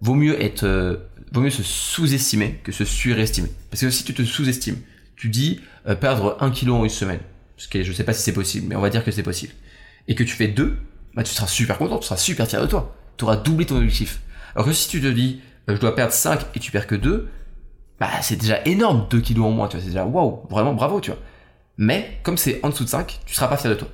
vaut 0.00 0.14
mieux 0.14 0.40
être 0.42 0.64
euh, 0.64 0.96
vaut 1.32 1.40
mieux 1.40 1.50
se 1.50 1.62
sous-estimer 1.62 2.60
que 2.62 2.72
se 2.72 2.84
surestimer. 2.84 3.50
Parce 3.70 3.80
que 3.80 3.90
si 3.90 4.04
tu 4.04 4.14
te 4.14 4.22
sous-estimes, 4.22 4.78
tu 5.16 5.28
dis 5.28 5.60
euh, 5.86 5.94
perdre 5.94 6.36
un 6.40 6.50
kilo 6.50 6.76
en 6.76 6.84
une 6.84 6.90
semaine, 6.90 7.20
ce 7.56 7.68
qui 7.68 7.82
je 7.82 7.92
sais 7.92 8.04
pas 8.04 8.12
si 8.12 8.22
c'est 8.22 8.32
possible, 8.32 8.66
mais 8.68 8.76
on 8.76 8.80
va 8.80 8.90
dire 8.90 9.04
que 9.04 9.10
c'est 9.10 9.22
possible, 9.22 9.52
et 10.08 10.14
que 10.14 10.24
tu 10.24 10.34
fais 10.34 10.48
deux, 10.48 10.76
bah 11.14 11.22
tu 11.22 11.32
seras 11.32 11.46
super 11.46 11.78
content, 11.78 11.98
tu 11.98 12.06
seras 12.06 12.18
super 12.18 12.46
fier 12.46 12.60
de 12.60 12.66
toi, 12.66 12.94
tu 13.16 13.24
auras 13.24 13.36
doublé 13.36 13.66
ton 13.66 13.76
objectif. 13.76 14.20
Alors 14.54 14.66
que 14.66 14.72
si 14.72 14.88
tu 14.88 15.00
te 15.00 15.06
dis 15.06 15.40
je 15.68 15.74
dois 15.74 15.94
perdre 15.94 16.12
5 16.12 16.40
et 16.54 16.60
tu 16.60 16.70
perds 16.70 16.86
que 16.86 16.94
2, 16.94 17.28
bah 17.98 18.10
c'est 18.22 18.36
déjà 18.36 18.60
énorme 18.66 19.06
2 19.10 19.20
kilos 19.20 19.46
en 19.46 19.50
moins, 19.50 19.68
tu 19.68 19.76
vois, 19.76 19.82
c'est 19.82 19.90
déjà 19.90 20.04
waouh, 20.04 20.46
vraiment 20.48 20.74
bravo, 20.74 21.00
tu 21.00 21.10
vois. 21.10 21.20
Mais 21.78 22.18
comme 22.22 22.36
c'est 22.36 22.60
en 22.62 22.70
dessous 22.70 22.84
de 22.84 22.88
5, 22.88 23.20
tu 23.26 23.34
seras 23.34 23.48
pas 23.48 23.56
fier 23.56 23.70
de 23.70 23.74
toi. 23.76 23.88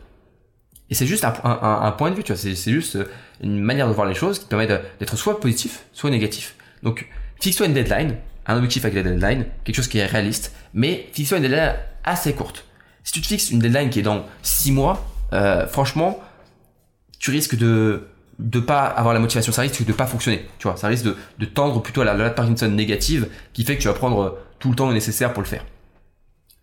Et 0.93 0.95
c'est 0.95 1.07
juste 1.07 1.25
un, 1.25 1.91
point 1.93 2.11
de 2.11 2.17
vue, 2.17 2.23
tu 2.23 2.35
vois. 2.35 2.37
C'est 2.37 2.71
juste 2.71 2.97
euh, 2.97 3.07
une 3.43 3.59
manière 3.61 3.89
de 3.89 3.95
voir 3.95 4.07
les 4.07 4.15
choses 4.15 4.39
qui 4.39 4.45
permet 4.45 4.67
d'être 4.67 5.17
soit 5.17 5.41
positif, 5.41 5.87
soit 5.95 6.11
négatif. 6.11 6.55
Donc, 6.83 7.09
fixe-toi 7.41 7.65
une 7.65 7.73
deadline, 7.73 8.17
un 8.47 8.57
objectif 8.57 8.85
avec 8.85 8.97
la 8.97 9.03
deadline, 9.03 9.47
quelque 9.65 9.75
chose 9.75 9.89
qui 9.89 9.97
est 9.97 10.05
réaliste, 10.05 10.55
mais 10.75 11.09
fixe-toi 11.15 11.39
une 11.39 11.45
deadline 11.45 11.77
assez 12.05 12.35
courte. 12.35 12.67
Si 13.05 13.13
tu 13.15 13.23
te 13.23 13.27
fixes 13.27 13.51
une 13.53 13.61
deadline 13.61 13.89
qui 13.89 14.01
est 14.01 14.03
dans 14.03 14.27
6 14.43 14.73
mois, 14.73 15.03
euh, 15.33 15.67
franchement, 15.67 16.21
tu 17.19 17.31
risques 17.31 17.57
de 17.57 18.09
de 18.39 18.61
pas 18.61 18.85
avoir 18.85 19.15
la 19.15 19.21
motivation, 19.21 19.51
ça 19.51 19.63
risque 19.63 19.87
de 19.87 19.93
pas 19.95 20.07
fonctionner. 20.07 20.47
Tu 20.59 20.69
vois, 20.69 20.77
ça 20.77 20.89
risque 20.89 21.05
de, 21.05 21.17
de 21.39 21.47
tendre 21.47 21.81
plutôt 21.81 22.03
à 22.03 22.05
la, 22.05 22.13
la 22.13 22.29
Parkinson 22.29 22.69
négative 22.69 23.29
qui 23.55 23.65
fait 23.65 23.77
que 23.77 23.81
tu 23.81 23.89
vas 23.89 23.95
prendre 23.95 24.37
tout 24.59 24.69
le 24.69 24.77
temps 24.77 24.93
nécessaire 24.93 25.33
pour 25.33 25.43
le 25.43 25.49
faire. 25.49 25.65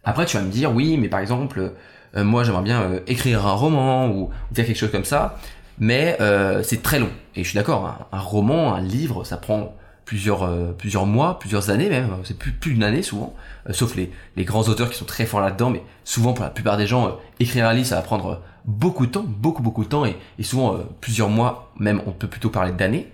Après, 0.03 0.27
tu 0.27 0.37
vas 0.37 0.43
me 0.43 0.51
dire, 0.51 0.71
oui, 0.71 0.97
mais 0.97 1.07
par 1.09 1.19
exemple, 1.19 1.59
euh, 1.59 1.69
moi 2.15 2.43
j'aimerais 2.43 2.63
bien 2.63 2.81
euh, 2.81 2.99
écrire 3.07 3.45
un 3.45 3.53
roman 3.53 4.09
ou, 4.09 4.29
faire 4.53 4.65
quelque 4.65 4.77
chose 4.77 4.91
comme 4.91 5.05
ça, 5.05 5.39
mais 5.77 6.17
euh, 6.21 6.63
c'est 6.63 6.81
très 6.81 6.99
long. 6.99 7.09
Et 7.35 7.43
je 7.43 7.49
suis 7.49 7.57
d'accord, 7.57 8.07
un 8.11 8.19
roman, 8.19 8.73
un 8.73 8.81
livre, 8.81 9.23
ça 9.23 9.37
prend 9.37 9.75
plusieurs 10.05 10.49
plusieurs 10.75 11.05
mois, 11.05 11.37
plusieurs 11.37 11.69
années 11.69 11.87
même, 11.87 12.09
c'est 12.23 12.35
plus 12.35 12.51
plus 12.51 12.73
d'une 12.73 12.83
année 12.83 13.03
souvent, 13.03 13.35
sauf 13.69 13.95
les 13.95 14.11
les 14.37 14.43
grands 14.43 14.63
auteurs 14.63 14.89
qui 14.89 14.97
sont 14.97 15.05
très 15.05 15.27
forts 15.27 15.39
là-dedans, 15.39 15.69
mais 15.69 15.83
souvent 16.03 16.33
pour 16.33 16.43
la 16.43 16.49
plupart 16.49 16.77
des 16.77 16.87
gens, 16.87 17.17
écrire 17.39 17.67
un 17.67 17.73
livre 17.73 17.85
ça 17.85 17.97
va 17.97 18.01
prendre 18.01 18.41
beaucoup 18.65 19.05
de 19.05 19.11
temps, 19.11 19.23
beaucoup 19.25 19.61
beaucoup 19.61 19.83
de 19.83 19.89
temps 19.89 20.05
et, 20.05 20.17
souvent 20.41 20.79
plusieurs 20.99 21.29
mois, 21.29 21.71
même 21.77 22.01
on 22.07 22.11
peut 22.11 22.27
plutôt 22.27 22.49
parler 22.49 22.71
d'années. 22.71 23.07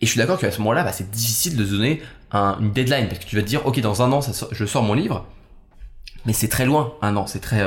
Et 0.00 0.06
je 0.06 0.12
suis 0.12 0.18
d'accord 0.18 0.38
qu'à 0.38 0.50
ce 0.50 0.58
moment-là, 0.60 0.84
bah, 0.84 0.92
c'est 0.92 1.10
difficile 1.10 1.56
de 1.56 1.64
donner 1.64 2.00
un, 2.30 2.56
une 2.60 2.70
deadline 2.70 3.08
parce 3.08 3.18
que 3.18 3.24
tu 3.24 3.34
vas 3.34 3.42
te 3.42 3.48
dire, 3.48 3.66
ok, 3.66 3.80
dans 3.80 4.00
un 4.00 4.12
an, 4.12 4.20
je 4.52 4.64
sors 4.64 4.82
mon 4.82 4.94
livre, 4.94 5.26
mais 6.24 6.32
c'est 6.32 6.48
très 6.48 6.64
loin, 6.64 6.94
un 7.02 7.16
an, 7.16 7.26
c'est 7.26 7.40
très 7.40 7.62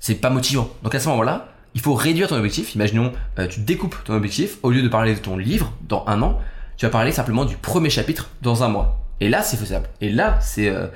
c'est 0.00 0.16
pas 0.16 0.30
motivant. 0.30 0.68
Donc 0.82 0.94
à 0.94 1.00
ce 1.00 1.08
moment-là, 1.08 1.48
il 1.76 1.82
faut 1.82 1.94
réduire 1.94 2.28
ton 2.28 2.36
objectif. 2.36 2.74
Imaginons, 2.74 3.12
euh, 3.38 3.46
tu 3.46 3.60
découpes 3.60 3.96
ton 4.02 4.14
objectif. 4.14 4.56
Au 4.62 4.70
lieu 4.70 4.80
de 4.80 4.88
parler 4.88 5.14
de 5.14 5.20
ton 5.20 5.36
livre 5.36 5.74
dans 5.86 6.04
un 6.06 6.22
an, 6.22 6.40
tu 6.78 6.86
vas 6.86 6.90
parler 6.90 7.12
simplement 7.12 7.44
du 7.44 7.56
premier 7.56 7.90
chapitre 7.90 8.30
dans 8.40 8.64
un 8.64 8.68
mois. 8.68 9.04
Et 9.20 9.28
là, 9.28 9.42
c'est 9.42 9.58
faisable. 9.58 9.86
Et 10.00 10.10
là, 10.10 10.38
c'est 10.40 10.70
euh, 10.70 10.86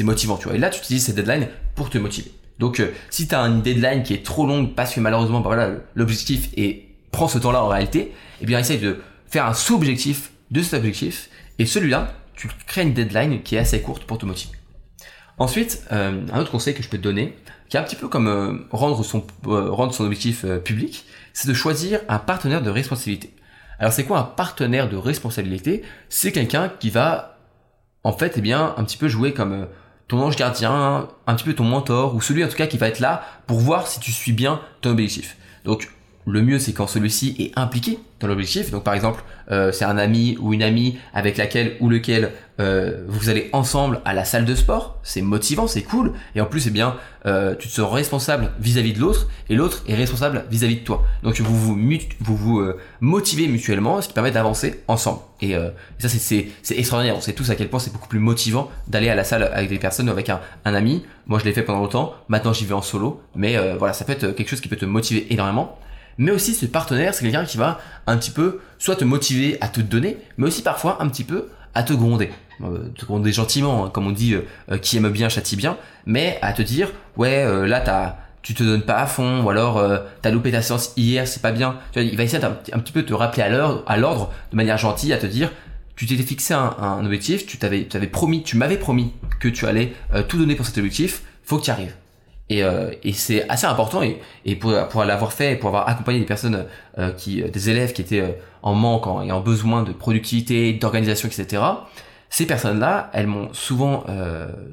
motivant, 0.00 0.38
tu 0.38 0.44
vois. 0.48 0.56
Et 0.56 0.58
là, 0.58 0.70
tu 0.70 0.80
utilises 0.80 1.04
cette 1.04 1.16
deadline 1.16 1.48
pour 1.74 1.90
te 1.90 1.98
motiver. 1.98 2.32
Donc, 2.58 2.80
euh, 2.80 2.90
si 3.10 3.28
tu 3.28 3.34
as 3.34 3.40
une 3.40 3.60
deadline 3.60 4.02
qui 4.02 4.14
est 4.14 4.24
trop 4.24 4.46
longue 4.46 4.74
parce 4.74 4.94
que 4.94 5.00
malheureusement, 5.00 5.40
bah 5.40 5.48
voilà, 5.48 5.72
l'objectif 5.94 6.48
et 6.56 6.88
prend 7.12 7.28
ce 7.28 7.36
temps-là 7.36 7.62
en 7.62 7.68
réalité, 7.68 8.12
eh 8.40 8.46
bien, 8.46 8.58
essaye 8.58 8.78
de 8.78 9.02
faire 9.26 9.44
un 9.44 9.52
sous-objectif 9.52 10.30
de 10.50 10.62
cet 10.62 10.72
objectif. 10.72 11.28
Et 11.58 11.66
celui-là, 11.66 12.14
tu 12.34 12.48
crées 12.66 12.82
une 12.82 12.94
deadline 12.94 13.42
qui 13.42 13.56
est 13.56 13.58
assez 13.58 13.82
courte 13.82 14.04
pour 14.04 14.16
te 14.16 14.24
motiver. 14.24 14.54
Ensuite, 15.36 15.84
un 15.90 16.38
autre 16.38 16.50
conseil 16.50 16.72
que 16.72 16.82
je 16.82 16.88
peux 16.88 16.96
te 16.96 17.02
donner, 17.02 17.36
qui 17.68 17.76
est 17.76 17.80
un 17.80 17.82
petit 17.82 17.96
peu 17.96 18.08
comme 18.08 18.28
euh, 18.28 18.66
rendre 18.70 19.04
son 19.04 19.26
euh, 19.46 19.70
rendre 19.70 19.92
son 19.92 20.04
objectif 20.04 20.44
euh, 20.44 20.58
public, 20.58 21.04
c'est 21.32 21.48
de 21.48 21.54
choisir 21.54 22.00
un 22.08 22.18
partenaire 22.18 22.62
de 22.62 22.70
responsabilité. 22.70 23.34
Alors 23.78 23.92
c'est 23.92 24.04
quoi 24.04 24.18
un 24.18 24.24
partenaire 24.24 24.88
de 24.88 24.96
responsabilité? 24.96 25.82
C'est 26.08 26.32
quelqu'un 26.32 26.68
qui 26.68 26.90
va 26.90 27.38
en 28.04 28.12
fait 28.12 28.34
eh 28.36 28.40
bien 28.40 28.74
un 28.76 28.84
petit 28.84 28.96
peu 28.96 29.08
jouer 29.08 29.32
comme 29.34 29.66
ton 30.08 30.20
ange 30.20 30.36
gardien, 30.36 31.08
un 31.26 31.34
petit 31.34 31.44
peu 31.44 31.54
ton 31.54 31.64
mentor 31.64 32.14
ou 32.14 32.20
celui 32.20 32.44
en 32.44 32.48
tout 32.48 32.56
cas 32.56 32.66
qui 32.66 32.78
va 32.78 32.88
être 32.88 33.00
là 33.00 33.24
pour 33.46 33.58
voir 33.58 33.86
si 33.86 34.00
tu 34.00 34.12
suis 34.12 34.32
bien 34.32 34.60
ton 34.80 34.90
objectif. 34.90 35.36
Donc 35.64 35.90
le 36.26 36.42
mieux 36.42 36.58
c'est 36.58 36.72
quand 36.72 36.86
celui-ci 36.86 37.36
est 37.38 37.58
impliqué 37.58 37.98
dans 38.20 38.26
l'objectif. 38.28 38.70
Donc 38.70 38.84
par 38.84 38.94
exemple, 38.94 39.22
euh, 39.50 39.72
c'est 39.72 39.84
un 39.84 39.98
ami 39.98 40.36
ou 40.40 40.52
une 40.52 40.62
amie 40.62 40.98
avec 41.14 41.36
laquelle 41.36 41.76
ou 41.80 41.88
lequel 41.88 42.32
euh, 42.58 43.04
vous 43.08 43.28
allez 43.28 43.50
ensemble 43.52 44.00
à 44.04 44.14
la 44.14 44.24
salle 44.24 44.44
de 44.44 44.54
sport. 44.54 44.98
C'est 45.02 45.20
motivant, 45.22 45.66
c'est 45.66 45.82
cool. 45.82 46.12
Et 46.34 46.40
en 46.40 46.46
plus, 46.46 46.60
c'est 46.60 46.70
bien, 46.70 46.96
euh, 47.26 47.54
tu 47.54 47.68
te 47.68 47.72
sens 47.72 47.92
responsable 47.92 48.50
vis-à-vis 48.58 48.94
de 48.94 49.00
l'autre 49.00 49.28
et 49.50 49.54
l'autre 49.54 49.82
est 49.86 49.94
responsable 49.94 50.44
vis-à-vis 50.50 50.76
de 50.76 50.84
toi. 50.84 51.04
Donc 51.22 51.38
vous 51.40 51.56
vous, 51.56 51.76
vous, 52.20 52.60
euh, 52.60 52.78
motivez 53.00 53.48
mutuellement, 53.48 54.00
ce 54.00 54.08
qui 54.08 54.14
permet 54.14 54.30
d'avancer 54.30 54.82
ensemble. 54.88 55.20
Et, 55.42 55.54
euh, 55.54 55.68
ça, 55.98 56.08
c'est 56.08 56.48
extraordinaire. 56.70 57.16
On 57.16 57.20
sait 57.20 57.34
tous 57.34 57.50
à 57.50 57.54
quel 57.54 57.68
point 57.68 57.80
c'est 57.80 57.92
beaucoup 57.92 58.08
plus 58.08 58.20
motivant 58.20 58.70
d'aller 58.88 59.10
à 59.10 59.14
la 59.14 59.24
salle 59.24 59.44
avec 59.44 59.68
des 59.68 59.78
personnes 59.78 60.08
ou 60.08 60.12
avec 60.12 60.30
un, 60.30 60.40
un 60.64 60.74
ami. 60.74 61.04
Moi, 61.26 61.38
je 61.38 61.44
l'ai 61.44 61.52
fait 61.52 61.62
pendant 61.62 61.80
longtemps. 61.80 62.14
Maintenant, 62.28 62.54
j'y 62.54 62.64
vais 62.64 62.74
en 62.74 62.82
solo. 62.82 63.20
Mais 63.34 63.56
voilà, 63.76 63.92
ça 63.92 64.04
peut 64.04 64.12
être 64.12 64.30
quelque 64.30 64.48
chose 64.48 64.60
qui 64.60 64.68
peut 64.68 64.76
te 64.76 64.86
motiver 64.86 65.26
énormément 65.30 65.78
mais 66.18 66.30
aussi 66.30 66.54
ce 66.54 66.66
partenaire, 66.66 67.14
c'est 67.14 67.24
quelqu'un 67.24 67.44
qui 67.44 67.56
va 67.56 67.78
un 68.06 68.16
petit 68.16 68.30
peu 68.30 68.60
soit 68.78 68.96
te 68.96 69.04
motiver 69.04 69.58
à 69.60 69.68
te 69.68 69.80
donner, 69.80 70.18
mais 70.38 70.46
aussi 70.46 70.62
parfois 70.62 71.02
un 71.02 71.08
petit 71.08 71.24
peu 71.24 71.48
à 71.74 71.82
te 71.82 71.92
gronder. 71.92 72.30
Euh, 72.62 72.88
te 72.96 73.04
gronder 73.04 73.32
gentiment, 73.32 73.84
hein, 73.84 73.90
comme 73.90 74.06
on 74.06 74.12
dit, 74.12 74.32
euh, 74.32 74.46
euh, 74.70 74.78
qui 74.78 74.96
aime 74.96 75.10
bien 75.10 75.28
châtie 75.28 75.56
bien, 75.56 75.76
mais 76.06 76.38
à 76.40 76.54
te 76.54 76.62
dire, 76.62 76.90
ouais, 77.18 77.44
là, 77.66 77.80
t'as, 77.80 78.16
tu 78.40 78.54
te 78.54 78.62
donnes 78.62 78.82
pas 78.82 78.96
à 78.96 79.06
fond, 79.06 79.42
ou 79.42 79.50
alors 79.50 79.82
t'as 80.22 80.30
loupé 80.30 80.52
ta 80.52 80.62
séance 80.62 80.92
hier, 80.96 81.26
c'est 81.28 81.42
pas 81.42 81.52
bien. 81.52 81.76
Tu 81.92 82.00
vois, 82.00 82.08
il 82.08 82.16
va 82.16 82.22
essayer 82.22 82.42
un 82.44 82.78
petit 82.78 82.92
peu 82.92 83.02
te 83.02 83.12
rappeler 83.12 83.42
à 83.42 83.96
l'ordre, 83.96 84.32
de 84.52 84.56
manière 84.56 84.78
gentille, 84.78 85.12
à 85.12 85.18
te 85.18 85.26
dire, 85.26 85.50
tu 85.96 86.06
t'étais 86.06 86.22
fixé 86.22 86.54
un, 86.54 86.76
un, 86.78 87.04
objectif, 87.04 87.46
tu 87.46 87.58
t'avais, 87.58 87.86
tu 87.86 87.98
promis, 88.08 88.42
tu 88.42 88.56
m'avais 88.56 88.76
promis 88.76 89.12
que 89.40 89.48
tu 89.48 89.66
allais 89.66 89.92
tout 90.28 90.38
donner 90.38 90.54
pour 90.54 90.64
cet 90.64 90.78
objectif, 90.78 91.22
faut 91.42 91.58
que 91.58 91.64
tu 91.64 91.70
arrives. 91.70 91.94
Et, 92.48 92.62
euh, 92.62 92.92
et 93.02 93.12
c'est 93.12 93.48
assez 93.48 93.66
important 93.66 94.02
et, 94.02 94.56
pour, 94.56 94.72
pour 94.88 95.04
l'avoir 95.04 95.32
fait 95.32 95.56
pour 95.56 95.68
avoir 95.68 95.88
accompagné 95.88 96.20
des 96.20 96.26
personnes 96.26 96.64
euh, 96.96 97.10
qui 97.10 97.42
des 97.42 97.70
élèves 97.70 97.92
qui 97.92 98.02
étaient 98.02 98.20
euh, 98.20 98.32
en 98.62 98.74
manque 98.74 99.08
en, 99.08 99.20
et 99.22 99.32
en 99.32 99.40
besoin 99.40 99.82
de 99.82 99.92
productivité 99.92 100.72
d'organisation 100.72 101.28
etc 101.28 101.60
ces 102.30 102.46
personnes 102.46 102.78
là 102.78 103.10
elles 103.14 103.26
m'ont 103.26 103.52
souvent 103.52 104.04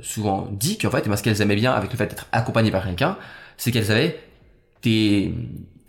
souvent 0.02 0.48
dit 0.52 0.78
qu'en 0.78 0.92
fait 0.92 1.04
ce 1.16 1.24
qu'elles 1.24 1.42
aimaient 1.42 1.56
bien 1.56 1.74
avec 1.74 1.92
le 1.92 1.98
fait 1.98 2.06
d'être 2.06 2.28
accompagnées 2.32 2.72
par 2.72 2.84
quelqu'un 2.84 3.18
c'est 3.58 3.72
qu'elles 3.72 3.92
avaient 3.92 4.20
des 4.84 5.34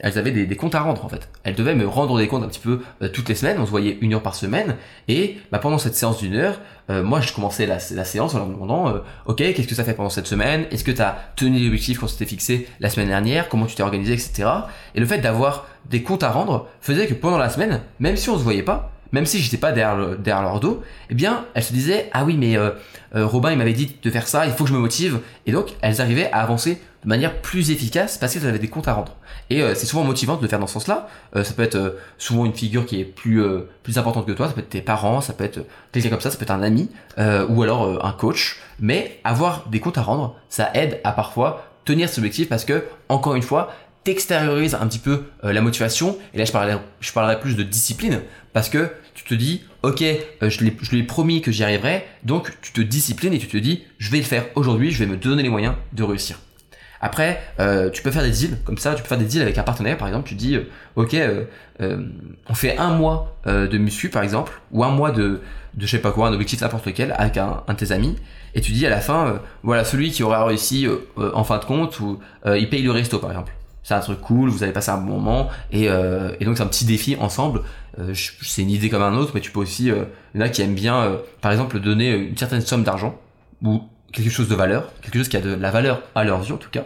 elles 0.00 0.18
avaient 0.18 0.32
des, 0.32 0.56
comptes 0.56 0.74
à 0.74 0.80
rendre 0.80 1.04
en 1.04 1.08
fait. 1.08 1.28
Elles 1.44 1.54
devaient 1.54 1.74
me 1.74 1.86
rendre 1.86 2.18
des 2.18 2.26
comptes 2.26 2.42
un 2.42 2.48
petit 2.48 2.60
peu 2.60 2.80
euh, 3.02 3.08
toutes 3.08 3.28
les 3.28 3.34
semaines. 3.34 3.58
On 3.60 3.64
se 3.64 3.70
voyait 3.70 3.96
une 4.00 4.14
heure 4.14 4.22
par 4.22 4.34
semaine. 4.34 4.76
Et 5.08 5.38
bah, 5.52 5.58
pendant 5.58 5.78
cette 5.78 5.94
séance 5.94 6.18
d'une 6.18 6.34
heure, 6.34 6.60
euh, 6.90 7.02
moi 7.02 7.20
je 7.20 7.32
commençais 7.32 7.66
la, 7.66 7.78
la, 7.92 8.04
séance 8.04 8.34
en 8.34 8.38
leur 8.38 8.48
demandant 8.48 8.88
euh, 8.88 8.98
Ok, 9.26 9.36
qu'est-ce 9.36 9.68
que 9.68 9.74
ça 9.74 9.84
fait 9.84 9.94
pendant 9.94 10.10
cette 10.10 10.26
semaine? 10.26 10.66
Est-ce 10.70 10.84
que 10.84 10.90
tu 10.90 11.00
as 11.00 11.16
tenu 11.36 11.58
l'objectif 11.60 12.00
qu'on 12.00 12.08
s'était 12.08 12.26
fixé 12.26 12.68
la 12.80 12.90
semaine 12.90 13.08
dernière? 13.08 13.48
Comment 13.48 13.66
tu 13.66 13.76
t'es 13.76 13.82
organisé, 13.82 14.12
etc. 14.14 14.48
Et 14.94 15.00
le 15.00 15.06
fait 15.06 15.18
d'avoir 15.18 15.66
des 15.88 16.02
comptes 16.02 16.22
à 16.22 16.30
rendre 16.30 16.68
faisait 16.80 17.06
que 17.06 17.14
pendant 17.14 17.38
la 17.38 17.48
semaine, 17.48 17.80
même 18.00 18.16
si 18.16 18.28
on 18.30 18.38
se 18.38 18.42
voyait 18.42 18.62
pas, 18.62 18.93
même 19.14 19.26
si 19.26 19.38
j'étais 19.38 19.56
pas 19.56 19.72
derrière, 19.72 20.18
derrière 20.18 20.42
leur 20.42 20.60
dos, 20.60 20.82
eh 21.08 21.14
bien, 21.14 21.46
elles 21.54 21.62
se 21.62 21.72
disaient 21.72 22.10
ah 22.12 22.24
oui 22.24 22.36
mais 22.36 22.56
Robin 23.14 23.52
il 23.52 23.58
m'avait 23.58 23.72
dit 23.72 23.96
de 24.02 24.10
faire 24.10 24.26
ça, 24.26 24.44
il 24.46 24.52
faut 24.52 24.64
que 24.64 24.70
je 24.70 24.74
me 24.74 24.80
motive, 24.80 25.20
et 25.46 25.52
donc 25.52 25.74
elles 25.80 26.00
arrivaient 26.00 26.30
à 26.32 26.40
avancer 26.40 26.80
de 27.04 27.08
manière 27.08 27.40
plus 27.40 27.70
efficace 27.70 28.18
parce 28.18 28.32
qu'elles 28.32 28.46
avaient 28.46 28.58
des 28.58 28.68
comptes 28.68 28.88
à 28.88 28.94
rendre. 28.94 29.16
Et 29.50 29.62
euh, 29.62 29.74
c'est 29.74 29.86
souvent 29.86 30.04
motivant 30.04 30.36
de 30.36 30.42
le 30.42 30.48
faire 30.48 30.58
dans 30.58 30.66
ce 30.66 30.74
sens-là. 30.74 31.08
Euh, 31.36 31.44
ça 31.44 31.52
peut 31.52 31.62
être 31.62 31.74
euh, 31.74 31.90
souvent 32.18 32.46
une 32.46 32.54
figure 32.54 32.86
qui 32.86 33.00
est 33.00 33.04
plus 33.04 33.42
plus 33.82 33.98
importante 33.98 34.26
que 34.26 34.32
toi, 34.32 34.48
ça 34.48 34.54
peut 34.54 34.60
être 34.60 34.70
tes 34.70 34.80
parents, 34.80 35.20
ça 35.20 35.32
peut 35.32 35.44
être 35.44 35.60
quelqu'un 35.92 36.08
comme 36.08 36.20
ça, 36.20 36.30
ça 36.30 36.38
peut 36.38 36.44
être 36.44 36.50
un 36.50 36.62
ami 36.62 36.88
ou 37.48 37.62
alors 37.62 38.04
un 38.04 38.12
coach. 38.12 38.58
Mais 38.80 39.20
avoir 39.24 39.68
des 39.68 39.80
comptes 39.80 39.98
à 39.98 40.02
rendre, 40.02 40.36
ça 40.48 40.70
aide 40.74 41.00
à 41.04 41.12
parfois 41.12 41.70
tenir 41.84 42.08
cet 42.08 42.18
objectif 42.18 42.48
parce 42.48 42.64
que 42.64 42.84
encore 43.08 43.34
une 43.34 43.42
fois, 43.42 43.70
t'extériorises 44.04 44.74
un 44.74 44.86
petit 44.86 44.98
peu 44.98 45.24
la 45.42 45.60
motivation. 45.60 46.16
Et 46.34 46.38
là, 46.38 46.44
je 46.44 46.52
parlerai, 46.52 46.78
je 47.00 47.12
parlerai 47.12 47.40
plus 47.40 47.56
de 47.56 47.62
discipline 47.62 48.20
parce 48.52 48.68
que 48.68 48.90
tu 49.14 49.24
te 49.24 49.34
dis, 49.34 49.62
ok, 49.82 50.02
je, 50.42 50.48
je 50.48 50.90
lui 50.90 51.00
ai 51.00 51.02
promis 51.02 51.40
que 51.40 51.50
j'y 51.50 51.64
arriverai, 51.64 52.04
donc 52.22 52.52
tu 52.62 52.72
te 52.72 52.80
disciplines 52.80 53.32
et 53.32 53.38
tu 53.38 53.48
te 53.48 53.56
dis, 53.56 53.84
je 53.98 54.10
vais 54.10 54.18
le 54.18 54.24
faire 54.24 54.44
aujourd'hui, 54.54 54.90
je 54.90 54.98
vais 54.98 55.06
me 55.06 55.16
donner 55.16 55.42
les 55.42 55.48
moyens 55.48 55.74
de 55.92 56.02
réussir. 56.02 56.38
Après, 57.00 57.42
euh, 57.60 57.90
tu 57.90 58.02
peux 58.02 58.10
faire 58.10 58.22
des 58.22 58.30
deals 58.30 58.56
comme 58.64 58.78
ça, 58.78 58.94
tu 58.94 59.02
peux 59.02 59.08
faire 59.08 59.18
des 59.18 59.26
deals 59.26 59.42
avec 59.42 59.58
un 59.58 59.62
partenaire, 59.62 59.98
par 59.98 60.08
exemple, 60.08 60.26
tu 60.26 60.34
dis, 60.36 60.56
euh, 60.56 60.62
ok, 60.96 61.12
euh, 61.12 61.44
on 62.48 62.54
fait 62.54 62.78
un 62.78 62.94
mois 62.94 63.36
de 63.46 63.76
muscu, 63.76 64.08
par 64.08 64.22
exemple, 64.22 64.58
ou 64.70 64.84
un 64.84 64.88
mois 64.88 65.10
de, 65.10 65.42
de 65.74 65.86
je 65.86 65.86
sais 65.86 65.98
pas 65.98 66.12
quoi, 66.12 66.28
un 66.28 66.32
objectif 66.32 66.62
n'importe 66.62 66.86
lequel, 66.86 67.14
avec 67.18 67.36
un, 67.36 67.62
un, 67.66 67.74
de 67.74 67.78
tes 67.78 67.92
amis, 67.92 68.16
et 68.54 68.62
tu 68.62 68.72
dis 68.72 68.86
à 68.86 68.90
la 68.90 69.00
fin, 69.00 69.42
voilà, 69.62 69.84
celui 69.84 70.12
qui 70.12 70.22
aura 70.22 70.46
réussi 70.46 70.88
en 71.16 71.44
fin 71.44 71.58
de 71.58 71.64
compte, 71.66 72.00
ou 72.00 72.20
il 72.46 72.70
paye 72.70 72.82
le 72.82 72.90
resto, 72.90 73.18
par 73.18 73.32
exemple. 73.32 73.52
C'est 73.84 73.94
un 73.94 74.00
truc 74.00 74.20
cool, 74.20 74.48
vous 74.48 74.64
allez 74.64 74.72
passer 74.72 74.90
un 74.90 74.96
bon 74.96 75.18
moment, 75.18 75.50
et, 75.70 75.84
et 75.84 76.44
donc 76.46 76.56
c'est 76.56 76.62
un 76.62 76.66
petit 76.66 76.86
défi 76.86 77.16
ensemble. 77.20 77.60
c'est 78.14 78.62
une 78.62 78.70
idée 78.70 78.88
comme 78.88 79.02
un 79.02 79.14
autre, 79.14 79.32
mais 79.34 79.42
tu 79.42 79.50
peux 79.50 79.60
aussi, 79.60 79.92
en 80.34 80.40
a 80.40 80.48
qui 80.48 80.62
aiment 80.62 80.74
bien, 80.74 81.18
par 81.42 81.52
exemple, 81.52 81.78
donner 81.80 82.14
une 82.14 82.36
certaine 82.36 82.62
somme 82.62 82.82
d'argent, 82.82 83.20
ou 83.62 83.82
quelque 84.14 84.30
chose 84.30 84.48
de 84.48 84.54
valeur, 84.54 84.92
quelque 85.02 85.18
chose 85.18 85.28
qui 85.28 85.36
a 85.36 85.40
de 85.40 85.54
la 85.54 85.70
valeur 85.70 86.02
à 86.14 86.24
leurs 86.24 86.46
yeux 86.46 86.54
en 86.54 86.58
tout 86.58 86.70
cas. 86.70 86.84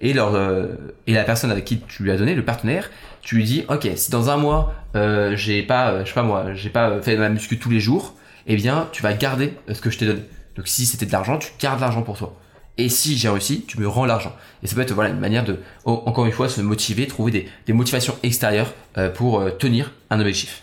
Et, 0.00 0.14
leur, 0.14 0.34
euh, 0.34 0.76
et 1.06 1.12
la 1.12 1.24
personne 1.24 1.50
avec 1.50 1.66
qui 1.66 1.80
tu 1.80 2.02
lui 2.02 2.10
as 2.10 2.16
donné, 2.16 2.34
le 2.34 2.44
partenaire, 2.44 2.90
tu 3.20 3.36
lui 3.36 3.44
dis, 3.44 3.64
ok, 3.68 3.86
si 3.96 4.10
dans 4.10 4.30
un 4.30 4.38
mois, 4.38 4.72
euh, 4.96 5.36
j'ai 5.36 5.62
pas, 5.62 5.90
euh, 5.90 6.04
je 6.04 6.08
sais 6.08 6.14
pas 6.14 6.22
moi, 6.22 6.54
j'ai 6.54 6.70
pas 6.70 7.02
fait 7.02 7.16
ma 7.16 7.28
muscu 7.28 7.58
tous 7.58 7.68
les 7.68 7.80
jours, 7.80 8.14
eh 8.46 8.56
bien, 8.56 8.88
tu 8.92 9.02
vas 9.02 9.12
garder 9.12 9.52
ce 9.70 9.80
que 9.80 9.90
je 9.90 9.98
t'ai 9.98 10.06
donné. 10.06 10.22
Donc 10.56 10.68
si 10.68 10.86
c'était 10.86 11.04
de 11.04 11.12
l'argent, 11.12 11.38
tu 11.38 11.50
gardes 11.60 11.80
l'argent 11.80 12.02
pour 12.02 12.16
toi. 12.16 12.34
Et 12.80 12.88
si 12.88 13.16
j'ai 13.16 13.28
réussi, 13.28 13.64
tu 13.66 13.78
me 13.78 13.86
rends 13.86 14.06
l'argent. 14.06 14.34
Et 14.62 14.66
ça 14.66 14.74
peut 14.74 14.80
être 14.80 14.92
voilà 14.92 15.10
une 15.10 15.20
manière 15.20 15.44
de, 15.44 15.58
encore 15.84 16.26
une 16.26 16.32
fois, 16.32 16.48
se 16.48 16.60
motiver, 16.60 17.06
trouver 17.06 17.30
des, 17.30 17.48
des 17.66 17.72
motivations 17.72 18.16
extérieures 18.22 18.72
pour 19.14 19.44
tenir 19.58 19.92
un 20.10 20.18
objectif. 20.18 20.62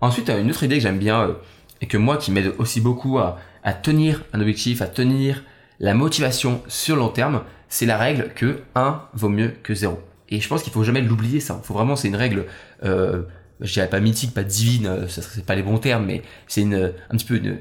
Ensuite, 0.00 0.30
une 0.30 0.50
autre 0.50 0.62
idée 0.62 0.76
que 0.76 0.82
j'aime 0.82 0.98
bien 0.98 1.36
et 1.80 1.86
que 1.86 1.96
moi 1.96 2.16
qui 2.16 2.30
m'aide 2.30 2.54
aussi 2.58 2.80
beaucoup 2.80 3.18
à, 3.18 3.38
tenir 3.82 4.24
un 4.32 4.40
objectif, 4.40 4.80
à 4.82 4.86
tenir 4.86 5.44
la 5.80 5.94
motivation 5.94 6.62
sur 6.68 6.96
long 6.96 7.08
terme, 7.08 7.42
c'est 7.68 7.86
la 7.86 7.98
règle 7.98 8.30
que 8.34 8.60
1 8.74 9.02
vaut 9.14 9.28
mieux 9.28 9.52
que 9.62 9.74
0. 9.74 10.00
Et 10.30 10.40
je 10.40 10.48
pense 10.48 10.62
qu'il 10.62 10.72
faut 10.72 10.84
jamais 10.84 11.00
l'oublier 11.00 11.40
ça. 11.40 11.60
Faut 11.62 11.74
vraiment, 11.74 11.96
c'est 11.96 12.08
une 12.08 12.16
règle, 12.16 12.46
euh, 12.84 13.22
je 13.60 13.72
dirais 13.72 13.88
pas 13.88 14.00
mythique, 14.00 14.34
pas 14.34 14.42
divine, 14.42 14.86
euh, 14.86 15.08
ce 15.08 15.20
serait 15.20 15.42
pas 15.42 15.54
les 15.54 15.62
bons 15.62 15.78
termes, 15.78 16.06
mais 16.06 16.22
c'est 16.46 16.62
une, 16.62 16.92
un 17.10 17.16
petit 17.16 17.26
peu 17.26 17.36
une, 17.36 17.58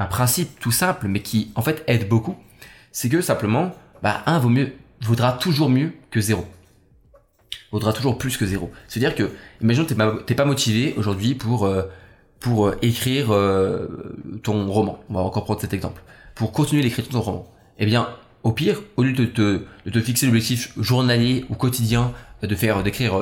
un 0.00 0.06
principe 0.06 0.58
tout 0.58 0.72
simple, 0.72 1.06
mais 1.06 1.22
qui 1.22 1.52
en 1.54 1.62
fait 1.62 1.84
aide 1.86 2.08
beaucoup. 2.08 2.34
C'est 2.90 3.08
que 3.08 3.20
simplement, 3.20 3.70
bah 4.02 4.22
1 4.26 4.40
vaut 4.40 4.48
mieux, 4.48 4.72
vaudra 5.02 5.32
toujours 5.32 5.70
mieux 5.70 5.92
que 6.10 6.20
0 6.20 6.44
vaudra 7.72 7.92
toujours 7.92 8.18
plus 8.18 8.36
que 8.36 8.46
0. 8.46 8.70
C'est-à-dire 8.88 9.14
que, 9.14 9.30
imagine 9.60 9.86
t'es 9.86 9.94
pas, 9.94 10.12
pas 10.12 10.44
motivé 10.44 10.94
aujourd'hui 10.96 11.34
pour 11.34 11.66
euh, 11.66 11.82
pour 12.40 12.68
euh, 12.68 12.78
écrire 12.82 13.32
euh, 13.32 14.16
ton 14.42 14.66
roman. 14.70 15.00
On 15.08 15.14
va 15.14 15.20
encore 15.20 15.44
prendre 15.44 15.60
cet 15.60 15.74
exemple. 15.74 16.02
Pour 16.34 16.52
continuer 16.52 16.82
l'écriture 16.82 17.12
de 17.12 17.18
ton 17.18 17.22
roman. 17.22 17.52
Eh 17.78 17.86
bien, 17.86 18.08
au 18.42 18.52
pire, 18.52 18.80
au 18.96 19.02
lieu 19.02 19.12
de 19.12 19.26
te, 19.26 19.62
de 19.84 19.90
te 19.90 20.00
fixer 20.00 20.26
l'objectif 20.26 20.72
journalier 20.78 21.44
ou 21.50 21.54
quotidien 21.54 22.12
de 22.42 22.54
faire 22.54 22.82
d'écrire 22.82 23.20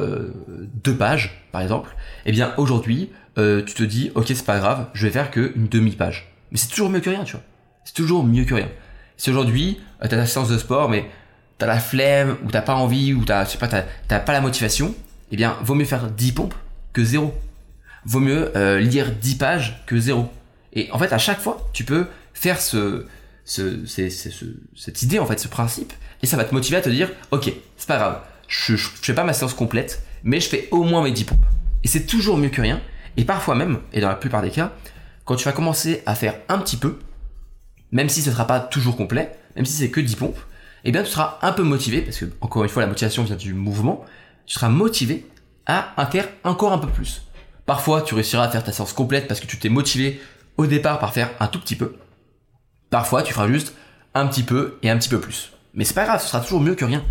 deux 0.85 0.95
pages, 0.97 1.45
par 1.51 1.61
exemple, 1.61 1.97
eh 2.25 2.31
bien 2.31 2.55
aujourd'hui, 2.57 3.11
tu 3.35 3.75
te 3.75 3.83
dis, 3.83 4.13
ok, 4.15 4.27
c'est 4.29 4.45
pas 4.45 4.59
grave, 4.59 4.87
je 4.95 5.07
vais 5.07 5.13
faire 5.13 5.33
que 5.33 5.53
une 5.57 5.67
demi-page. 5.67 6.38
Mais 6.51 6.59
c'est 6.59 6.69
toujours 6.69 6.91
mieux 6.91 7.01
que 7.01 7.11
rien, 7.11 7.25
tu 7.25 7.33
vois. 7.33 7.43
C'est 7.85 7.95
toujours 7.95 8.25
mieux 8.25 8.45
que 8.45 8.55
rien. 8.55 8.69
Si 9.17 9.31
aujourd'hui, 9.31 9.81
t'as 10.01 10.09
ta 10.09 10.27
séance 10.27 10.49
de 10.49 10.59
sport, 10.59 10.89
mais 10.89 11.09
t'as 11.59 11.67
la 11.67 11.81
flemme, 11.81 12.37
ou 12.45 12.51
t'as 12.51 12.63
pas 12.63 12.75
envie, 12.75 13.15
ou 13.15 13.25
t'as, 13.25 13.45
je 13.45 13.51
sais 13.51 13.59
pas, 13.59 13.69
t'as, 13.69 14.21
pas 14.21 14.33
la 14.33 14.41
motivation, 14.41 14.95
eh 15.33 15.37
bien, 15.37 15.57
vaut 15.63 15.75
mieux 15.75 15.85
faire 15.85 16.11
10 16.11 16.33
pompes 16.33 16.55
que 16.93 17.05
zéro 17.05 17.35
vaut 18.05 18.21
mieux 18.21 18.57
euh, 18.57 18.81
lire 18.81 19.13
10 19.13 19.35
pages 19.37 19.83
que 19.87 19.99
0. 19.99 20.31
Et 20.73 20.91
en 20.93 20.99
fait, 20.99 21.13
à 21.13 21.19
chaque 21.19 21.41
fois, 21.41 21.69
tu 21.73 21.85
peux 21.85 22.07
faire 22.33 22.61
ce, 22.61 23.07
ce, 23.45 23.85
cette 24.77 25.03
idée, 25.03 25.19
en 25.19 25.27
fait, 25.27 25.39
ce 25.39 25.49
principe, 25.49 25.93
et 26.23 26.27
ça 26.27 26.37
va 26.37 26.45
te 26.45 26.55
motiver 26.55 26.79
à 26.79 26.81
te 26.81 26.89
dire, 26.89 27.11
ok, 27.31 27.53
c'est 27.77 27.89
pas 27.89 27.99
grave, 27.99 28.21
je, 28.49 28.77
je, 28.77 28.89
fais 29.03 29.15
pas 29.15 29.25
ma 29.25 29.33
séance 29.33 29.55
complète, 29.55 30.03
mais 30.25 30.41
je 30.41 30.49
fais 30.49 30.69
au 30.71 30.85
moins 30.85 31.03
mes 31.03 31.11
10 31.11 31.25
pompes. 31.25 31.47
Et 31.85 31.89
c'est 31.89 32.07
toujours 32.07 32.39
mieux 32.39 32.49
que 32.49 32.61
rien. 32.61 32.81
Et 33.17 33.25
parfois 33.25 33.55
même, 33.55 33.79
et 33.93 34.01
dans 34.01 34.09
la 34.09 34.15
plupart 34.15 34.43
des 34.43 34.51
cas, 34.51 34.73
quand 35.29 35.37
tu 35.37 35.45
vas 35.45 35.53
commencer 35.53 36.03
à 36.07 36.15
faire 36.15 36.37
un 36.49 36.57
petit 36.57 36.79
peu, 36.79 36.99
même 37.93 38.09
si 38.09 38.23
ce 38.23 38.31
ne 38.31 38.35
sera 38.35 38.47
pas 38.47 38.61
toujours 38.61 38.97
complet, 38.97 39.39
même 39.57 39.67
si 39.67 39.75
c'est 39.75 39.91
que 39.91 40.01
10 40.01 40.17
pompes, 40.17 40.39
eh 40.85 40.91
bien 40.91 41.03
tu 41.03 41.11
seras 41.11 41.39
un 41.43 41.53
peu 41.53 41.65
motivé, 41.65 42.01
parce 42.01 42.17
que 42.17 42.25
encore 42.41 42.65
une 42.65 42.71
fois 42.71 42.81
la 42.81 42.89
motivation 42.89 43.25
vient 43.25 43.37
du 43.37 43.53
mouvement, 43.53 44.07
tu 44.47 44.55
seras 44.55 44.71
motivé 44.71 45.27
à 45.67 45.93
en 45.99 46.07
faire 46.07 46.27
encore 46.45 46.73
un 46.73 46.79
peu 46.79 46.89
plus. 46.89 47.27
Parfois, 47.67 48.01
tu 48.01 48.15
réussiras 48.15 48.45
à 48.45 48.49
faire 48.49 48.65
ta 48.65 48.73
séance 48.73 48.95
complète 48.95 49.29
parce 49.29 49.41
que 49.41 49.47
tu 49.47 49.59
t'es 49.59 49.69
motivé 49.69 50.19
au 50.57 50.65
départ 50.65 50.99
par 50.99 51.13
faire 51.13 51.29
un 51.41 51.47
tout 51.47 51.61
petit 51.61 51.77
peu. 51.77 51.97
Parfois, 52.89 53.23
tu 53.23 53.35
feras 53.35 53.49
juste 53.49 53.75
un 54.15 54.27
petit 54.29 54.45
peu 54.45 54.79
et 54.83 54.89
un 54.89 54.97
petit 54.97 55.11
peu 55.11 55.21
plus. 55.21 55.53
Mais 55.75 55.85
c'est 55.85 55.93
pas 55.93 56.07
grave, 56.07 56.23
ce 56.23 56.29
sera 56.29 56.41
toujours 56.41 56.63
mieux 56.63 56.75
que 56.75 56.87
rien. 56.87 57.05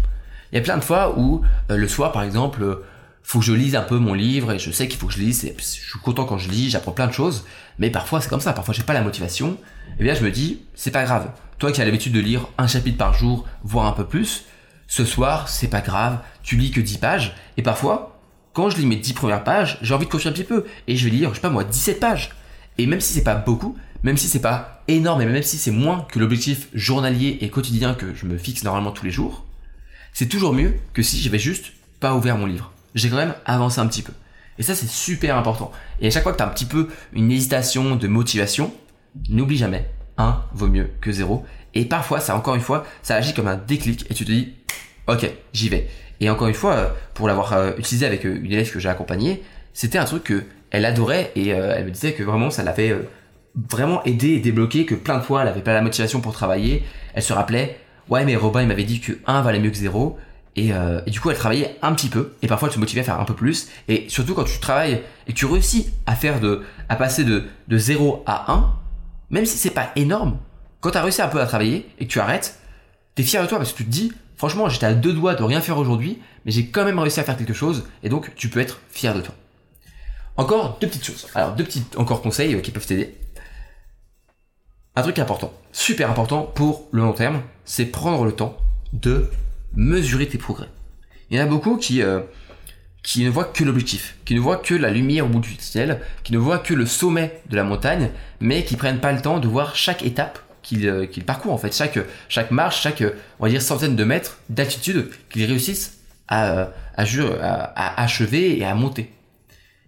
Il 0.51 0.55
y 0.55 0.57
a 0.57 0.63
plein 0.63 0.77
de 0.77 0.83
fois 0.83 1.19
où 1.19 1.43
euh, 1.69 1.77
le 1.77 1.87
soir, 1.87 2.11
par 2.11 2.23
exemple, 2.23 2.63
euh, 2.63 2.83
faut 3.27 3.39
que 3.39 3.45
je 3.45 3.51
lise 3.51 3.75
un 3.75 3.81
peu 3.81 3.97
mon 3.97 4.13
livre 4.13 4.53
et 4.53 4.59
je 4.59 4.71
sais 4.71 4.87
qu'il 4.87 4.97
faut 4.97 5.07
que 5.07 5.13
je 5.13 5.19
lise. 5.19 5.51
je 5.57 5.61
suis 5.61 5.99
content 6.01 6.23
quand 6.23 6.37
je 6.37 6.49
lis, 6.49 6.69
j'apprends 6.69 6.93
plein 6.93 7.07
de 7.07 7.11
choses. 7.11 7.43
Mais 7.77 7.89
parfois, 7.89 8.21
c'est 8.21 8.29
comme 8.29 8.39
ça. 8.39 8.53
Parfois, 8.53 8.73
j'ai 8.73 8.83
pas 8.83 8.93
la 8.93 9.01
motivation. 9.01 9.57
Et 9.99 10.03
bien, 10.03 10.13
je 10.13 10.23
me 10.23 10.31
dis, 10.31 10.61
c'est 10.75 10.91
pas 10.91 11.03
grave. 11.03 11.29
Toi 11.57 11.73
qui 11.73 11.81
as 11.81 11.85
l'habitude 11.85 12.13
de 12.13 12.21
lire 12.21 12.47
un 12.57 12.67
chapitre 12.67 12.97
par 12.97 13.13
jour, 13.13 13.45
voire 13.65 13.85
un 13.85 13.91
peu 13.91 14.05
plus, 14.05 14.45
Ce 14.87 15.03
soir, 15.03 15.49
c'est 15.49 15.67
pas 15.67 15.81
grave, 15.81 16.19
tu 16.41 16.55
lis 16.55 16.71
que 16.71 16.79
10 16.79 16.99
pages, 16.99 17.35
et 17.57 17.63
parfois, 17.63 18.17
quand 18.53 18.69
je 18.69 18.77
lis 18.77 18.85
mes 18.85 18.95
10 18.95 19.11
premières 19.11 19.43
pages, 19.43 19.77
j'ai 19.81 19.93
envie 19.93 20.05
de 20.05 20.09
continuer 20.09 20.31
un 20.31 20.33
petit 20.33 20.45
peu, 20.45 20.63
et 20.87 20.95
je 20.95 21.03
vais 21.03 21.11
lire, 21.11 21.31
je 21.31 21.35
sais 21.35 21.41
pas 21.41 21.49
moi, 21.49 21.65
17 21.65 21.99
pages. 21.99 22.31
Et 22.77 22.85
même 22.87 23.01
si 23.01 23.11
c'est 23.11 23.25
pas 23.25 23.35
beaucoup, 23.35 23.75
même 24.03 24.15
si 24.15 24.29
c'est 24.29 24.39
pas 24.39 24.83
énorme, 24.87 25.21
et 25.21 25.25
même 25.25 25.43
si 25.43 25.57
c'est 25.57 25.71
moins 25.71 26.07
que 26.09 26.19
l'objectif 26.19 26.69
journalier 26.73 27.39
et 27.41 27.49
quotidien 27.49 27.93
que 27.93 28.15
je 28.15 28.25
me 28.25 28.37
fixe 28.37 28.63
normalement 28.63 28.91
tous 28.91 29.03
les 29.03 29.11
jours, 29.11 29.45
c'est 30.13 30.29
toujours 30.29 30.53
mieux 30.53 30.75
que 30.93 31.01
si 31.03 31.19
j'avais 31.19 31.39
juste 31.39 31.73
pas 31.99 32.15
ouvert 32.15 32.37
mon 32.37 32.45
livre. 32.45 32.71
J'ai 32.97 33.09
quand 33.09 33.17
même 33.17 33.35
avancé 33.45 33.79
un 33.79 33.85
petit 33.85 34.01
peu. 34.01 34.11
Et 34.57 34.63
ça, 34.63 34.73
c'est 34.73 34.89
super 34.89 35.37
important. 35.37 35.71
Et 36.01 36.07
à 36.07 36.11
chaque 36.11 36.23
fois 36.23 36.31
que 36.31 36.37
tu 36.37 36.43
as 36.43 36.47
un 36.47 36.51
petit 36.51 36.65
peu 36.65 36.89
une 37.13 37.31
hésitation 37.31 37.95
de 37.95 38.07
motivation, 38.07 38.73
n'oublie 39.29 39.57
jamais, 39.57 39.87
1 40.17 40.41
vaut 40.53 40.67
mieux 40.67 40.89
que 40.99 41.11
0. 41.11 41.45
Et 41.75 41.85
parfois, 41.85 42.19
ça, 42.19 42.35
encore 42.35 42.55
une 42.55 42.61
fois, 42.61 42.85
ça 43.03 43.15
agit 43.15 43.35
comme 43.35 43.47
un 43.47 43.55
déclic 43.55 44.09
et 44.09 44.15
tu 44.15 44.25
te 44.25 44.31
dis, 44.31 44.55
ok, 45.05 45.29
j'y 45.53 45.69
vais. 45.69 45.87
Et 46.21 46.29
encore 46.31 46.47
une 46.47 46.55
fois, 46.55 46.73
euh, 46.73 46.89
pour 47.13 47.27
l'avoir 47.27 47.53
euh, 47.53 47.73
utilisé 47.77 48.07
avec 48.07 48.25
euh, 48.25 48.39
une 48.41 48.51
élève 48.51 48.71
que 48.71 48.79
j'ai 48.79 48.89
accompagnée, 48.89 49.43
c'était 49.73 49.99
un 49.99 50.05
truc 50.05 50.23
que 50.23 50.43
elle 50.71 50.85
adorait 50.85 51.31
et 51.35 51.47
elle 51.49 51.85
me 51.85 51.91
disait 51.91 52.11
que 52.11 52.23
vraiment 52.23 52.49
ça 52.49 52.61
l'avait 52.61 52.93
vraiment 53.55 54.03
aidé 54.03 54.31
et 54.31 54.39
débloqué, 54.39 54.85
que 54.85 54.95
plein 54.95 55.17
de 55.17 55.23
fois 55.23 55.43
elle 55.43 55.47
avait 55.47 55.61
pas 55.61 55.73
la 55.73 55.81
motivation 55.81 56.19
pour 56.19 56.33
travailler. 56.33 56.83
Elle 57.13 57.23
se 57.23 57.31
rappelait, 57.31 57.79
ouais 58.09 58.25
mais 58.25 58.35
Robin 58.35 58.63
il 58.63 58.67
m'avait 58.67 58.83
dit 58.83 58.99
que 58.99 59.13
1 59.27 59.43
valait 59.43 59.59
mieux 59.59 59.69
que 59.69 59.77
0. 59.77 60.17
Et, 60.57 60.71
et, 61.05 61.11
du 61.11 61.19
coup, 61.19 61.29
elle 61.29 61.37
travaillait 61.37 61.77
un 61.83 61.93
petit 61.93 62.09
peu, 62.09 62.33
et 62.41 62.47
parfois 62.47 62.67
elle 62.67 62.73
se 62.73 62.79
motivait 62.79 63.01
à 63.01 63.03
faire 63.03 63.19
un 63.19 63.25
peu 63.25 63.35
plus. 63.35 63.69
Et 63.87 64.05
surtout 64.09 64.33
quand 64.33 64.43
tu 64.43 64.59
travailles 64.59 65.03
et 65.27 65.33
que 65.33 65.37
tu 65.37 65.45
réussis 65.45 65.93
à 66.07 66.15
faire 66.15 66.39
de, 66.39 66.63
à 66.89 66.95
passer 66.95 67.23
de, 67.23 67.45
de 67.67 67.77
0 67.77 68.23
à 68.25 68.51
1, 68.51 68.73
même 69.29 69.45
si 69.45 69.55
c'est 69.55 69.69
pas 69.69 69.91
énorme, 69.95 70.39
quand 70.79 70.91
tu 70.91 70.97
as 70.97 71.03
réussi 71.03 71.21
un 71.21 71.27
peu 71.27 71.39
à 71.41 71.45
travailler 71.45 71.87
et 71.99 72.07
que 72.07 72.11
tu 72.11 72.19
arrêtes, 72.19 72.59
tu 73.15 73.21
es 73.21 73.25
fier 73.25 73.41
de 73.41 73.47
toi 73.47 73.57
parce 73.57 73.71
que 73.71 73.77
tu 73.77 73.85
te 73.85 73.89
dis, 73.89 74.11
franchement, 74.35 74.69
j'étais 74.69 74.85
à 74.85 74.93
deux 74.93 75.13
doigts 75.13 75.35
de 75.35 75.43
rien 75.43 75.61
faire 75.61 75.77
aujourd'hui, 75.77 76.19
mais 76.45 76.51
j'ai 76.51 76.67
quand 76.67 76.85
même 76.85 76.99
réussi 76.99 77.19
à 77.19 77.23
faire 77.23 77.37
quelque 77.37 77.53
chose, 77.53 77.87
et 78.03 78.09
donc 78.09 78.33
tu 78.35 78.49
peux 78.49 78.59
être 78.59 78.79
fier 78.89 79.13
de 79.13 79.21
toi. 79.21 79.35
Encore 80.37 80.77
deux 80.79 80.87
petites 80.87 81.05
choses. 81.05 81.27
Alors, 81.33 81.55
deux 81.55 81.63
petits 81.63 81.83
encore 81.97 82.21
conseils 82.21 82.53
euh, 82.53 82.61
qui 82.61 82.71
peuvent 82.71 82.85
t'aider. 82.85 83.15
Un 84.95 85.01
truc 85.01 85.19
important, 85.19 85.51
super 85.71 86.09
important 86.09 86.43
pour 86.43 86.87
le 86.91 87.01
long 87.01 87.13
terme, 87.13 87.41
c'est 87.65 87.85
prendre 87.85 88.23
le 88.23 88.31
temps 88.31 88.57
de 88.93 89.29
mesurer 89.77 90.27
tes 90.27 90.37
progrès. 90.37 90.67
Il 91.29 91.37
y 91.37 91.41
en 91.41 91.43
a 91.43 91.47
beaucoup 91.47 91.77
qui, 91.77 92.01
euh, 92.01 92.19
qui 93.03 93.23
ne 93.23 93.29
voient 93.29 93.45
que 93.45 93.63
l'objectif, 93.63 94.17
qui 94.25 94.35
ne 94.35 94.39
voient 94.41 94.57
que 94.57 94.73
la 94.73 94.89
lumière 94.89 95.25
au 95.25 95.29
bout 95.29 95.39
du 95.39 95.55
ciel, 95.59 96.01
qui 96.23 96.33
ne 96.33 96.37
voient 96.37 96.59
que 96.59 96.73
le 96.73 96.85
sommet 96.85 97.41
de 97.49 97.55
la 97.55 97.63
montagne, 97.63 98.09
mais 98.41 98.65
qui 98.65 98.75
prennent 98.75 98.99
pas 98.99 99.13
le 99.13 99.21
temps 99.21 99.39
de 99.39 99.47
voir 99.47 99.75
chaque 99.75 100.03
étape 100.03 100.39
euh, 100.73 101.05
qu'il 101.05 101.23
parcourt 101.23 101.53
en 101.53 101.57
fait, 101.57 101.73
chaque, 101.73 101.97
chaque 102.27 102.51
marche, 102.51 102.81
chaque 102.81 103.01
on 103.39 103.45
va 103.45 103.49
dire 103.49 103.61
centaine 103.61 103.95
de 103.95 104.03
mètres 104.03 104.39
d'altitude 104.49 105.09
qu'ils 105.29 105.45
réussissent 105.45 105.99
à, 106.27 106.69
à, 106.97 107.03
à, 107.03 108.03
achever 108.03 108.59
et 108.59 108.65
à 108.65 108.75
monter. 108.75 109.13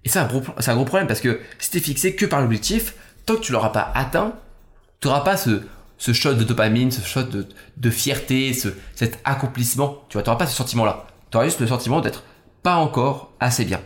Et 0.05 0.10
c'est 0.10 0.19
un, 0.19 0.27
gros, 0.27 0.86
problème 0.86 1.08
parce 1.08 1.19
que 1.19 1.41
si 1.58 1.72
t'es 1.72 1.79
fixé 1.79 2.15
que 2.15 2.25
par 2.25 2.41
l'objectif, 2.41 2.93
tant 3.25 3.36
que 3.36 3.41
tu 3.41 3.51
l'auras 3.51 3.69
pas 3.69 3.91
atteint, 3.93 4.34
tu 5.01 5.08
n'auras 5.08 5.22
pas 5.22 5.36
ce, 5.36 5.63
ce 6.00 6.13
shot 6.13 6.34
de 6.34 6.44
dopamine, 6.44 6.89
ce 6.89 7.06
shot 7.06 7.25
de, 7.77 7.89
fierté, 7.91 8.53
ce, 8.53 8.70
cet 8.96 9.20
accomplissement. 9.25 9.98
Tu 10.10 10.18
vois, 10.18 10.38
pas 10.38 10.48
ce 10.48 10.56
sentiment-là. 10.56 11.06
Tu 11.29 11.38
auras 11.38 11.46
juste 11.46 11.60
le 11.60 11.68
sentiment 11.68 12.01
d'être 12.01 12.24
pas 12.63 12.75
encore 12.75 13.34
assez 13.39 13.65
bien, 13.65 13.82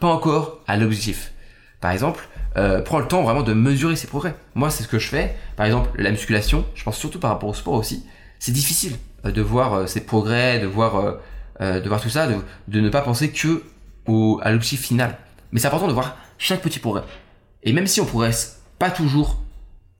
pas 0.00 0.08
encore 0.08 0.58
à 0.66 0.76
l'objectif. 0.76 1.32
Par 1.80 1.92
exemple, 1.92 2.28
euh, 2.56 2.82
prends 2.82 2.98
le 2.98 3.06
temps 3.06 3.22
vraiment 3.22 3.42
de 3.42 3.52
mesurer 3.52 3.94
ses 3.94 4.06
progrès. 4.06 4.34
Moi, 4.54 4.70
c'est 4.70 4.82
ce 4.82 4.88
que 4.88 4.98
je 4.98 5.08
fais. 5.08 5.36
Par 5.56 5.66
exemple, 5.66 5.90
la 5.94 6.10
musculation, 6.10 6.64
je 6.74 6.82
pense 6.82 6.96
surtout 6.96 7.20
par 7.20 7.30
rapport 7.30 7.48
au 7.48 7.54
sport 7.54 7.74
aussi. 7.74 8.04
C'est 8.38 8.52
difficile 8.52 8.96
euh, 9.24 9.30
de 9.30 9.42
voir 9.42 9.74
euh, 9.74 9.86
ses 9.86 10.00
progrès, 10.00 10.58
de 10.58 10.66
voir, 10.66 11.18
de 11.60 11.88
voir 11.88 12.00
tout 12.00 12.08
ça, 12.08 12.26
de, 12.26 12.36
de 12.68 12.80
ne 12.80 12.88
pas 12.88 13.02
penser 13.02 13.30
que 13.30 13.62
au, 14.06 14.40
à 14.42 14.50
l'objectif 14.50 14.80
final. 14.80 15.18
Mais 15.52 15.60
c'est 15.60 15.66
important 15.66 15.88
de 15.88 15.92
voir 15.92 16.16
chaque 16.38 16.62
petit 16.62 16.78
progrès. 16.78 17.02
Et 17.62 17.74
même 17.74 17.86
si 17.86 18.00
on 18.00 18.06
progresse 18.06 18.62
pas 18.78 18.90
toujours 18.90 19.36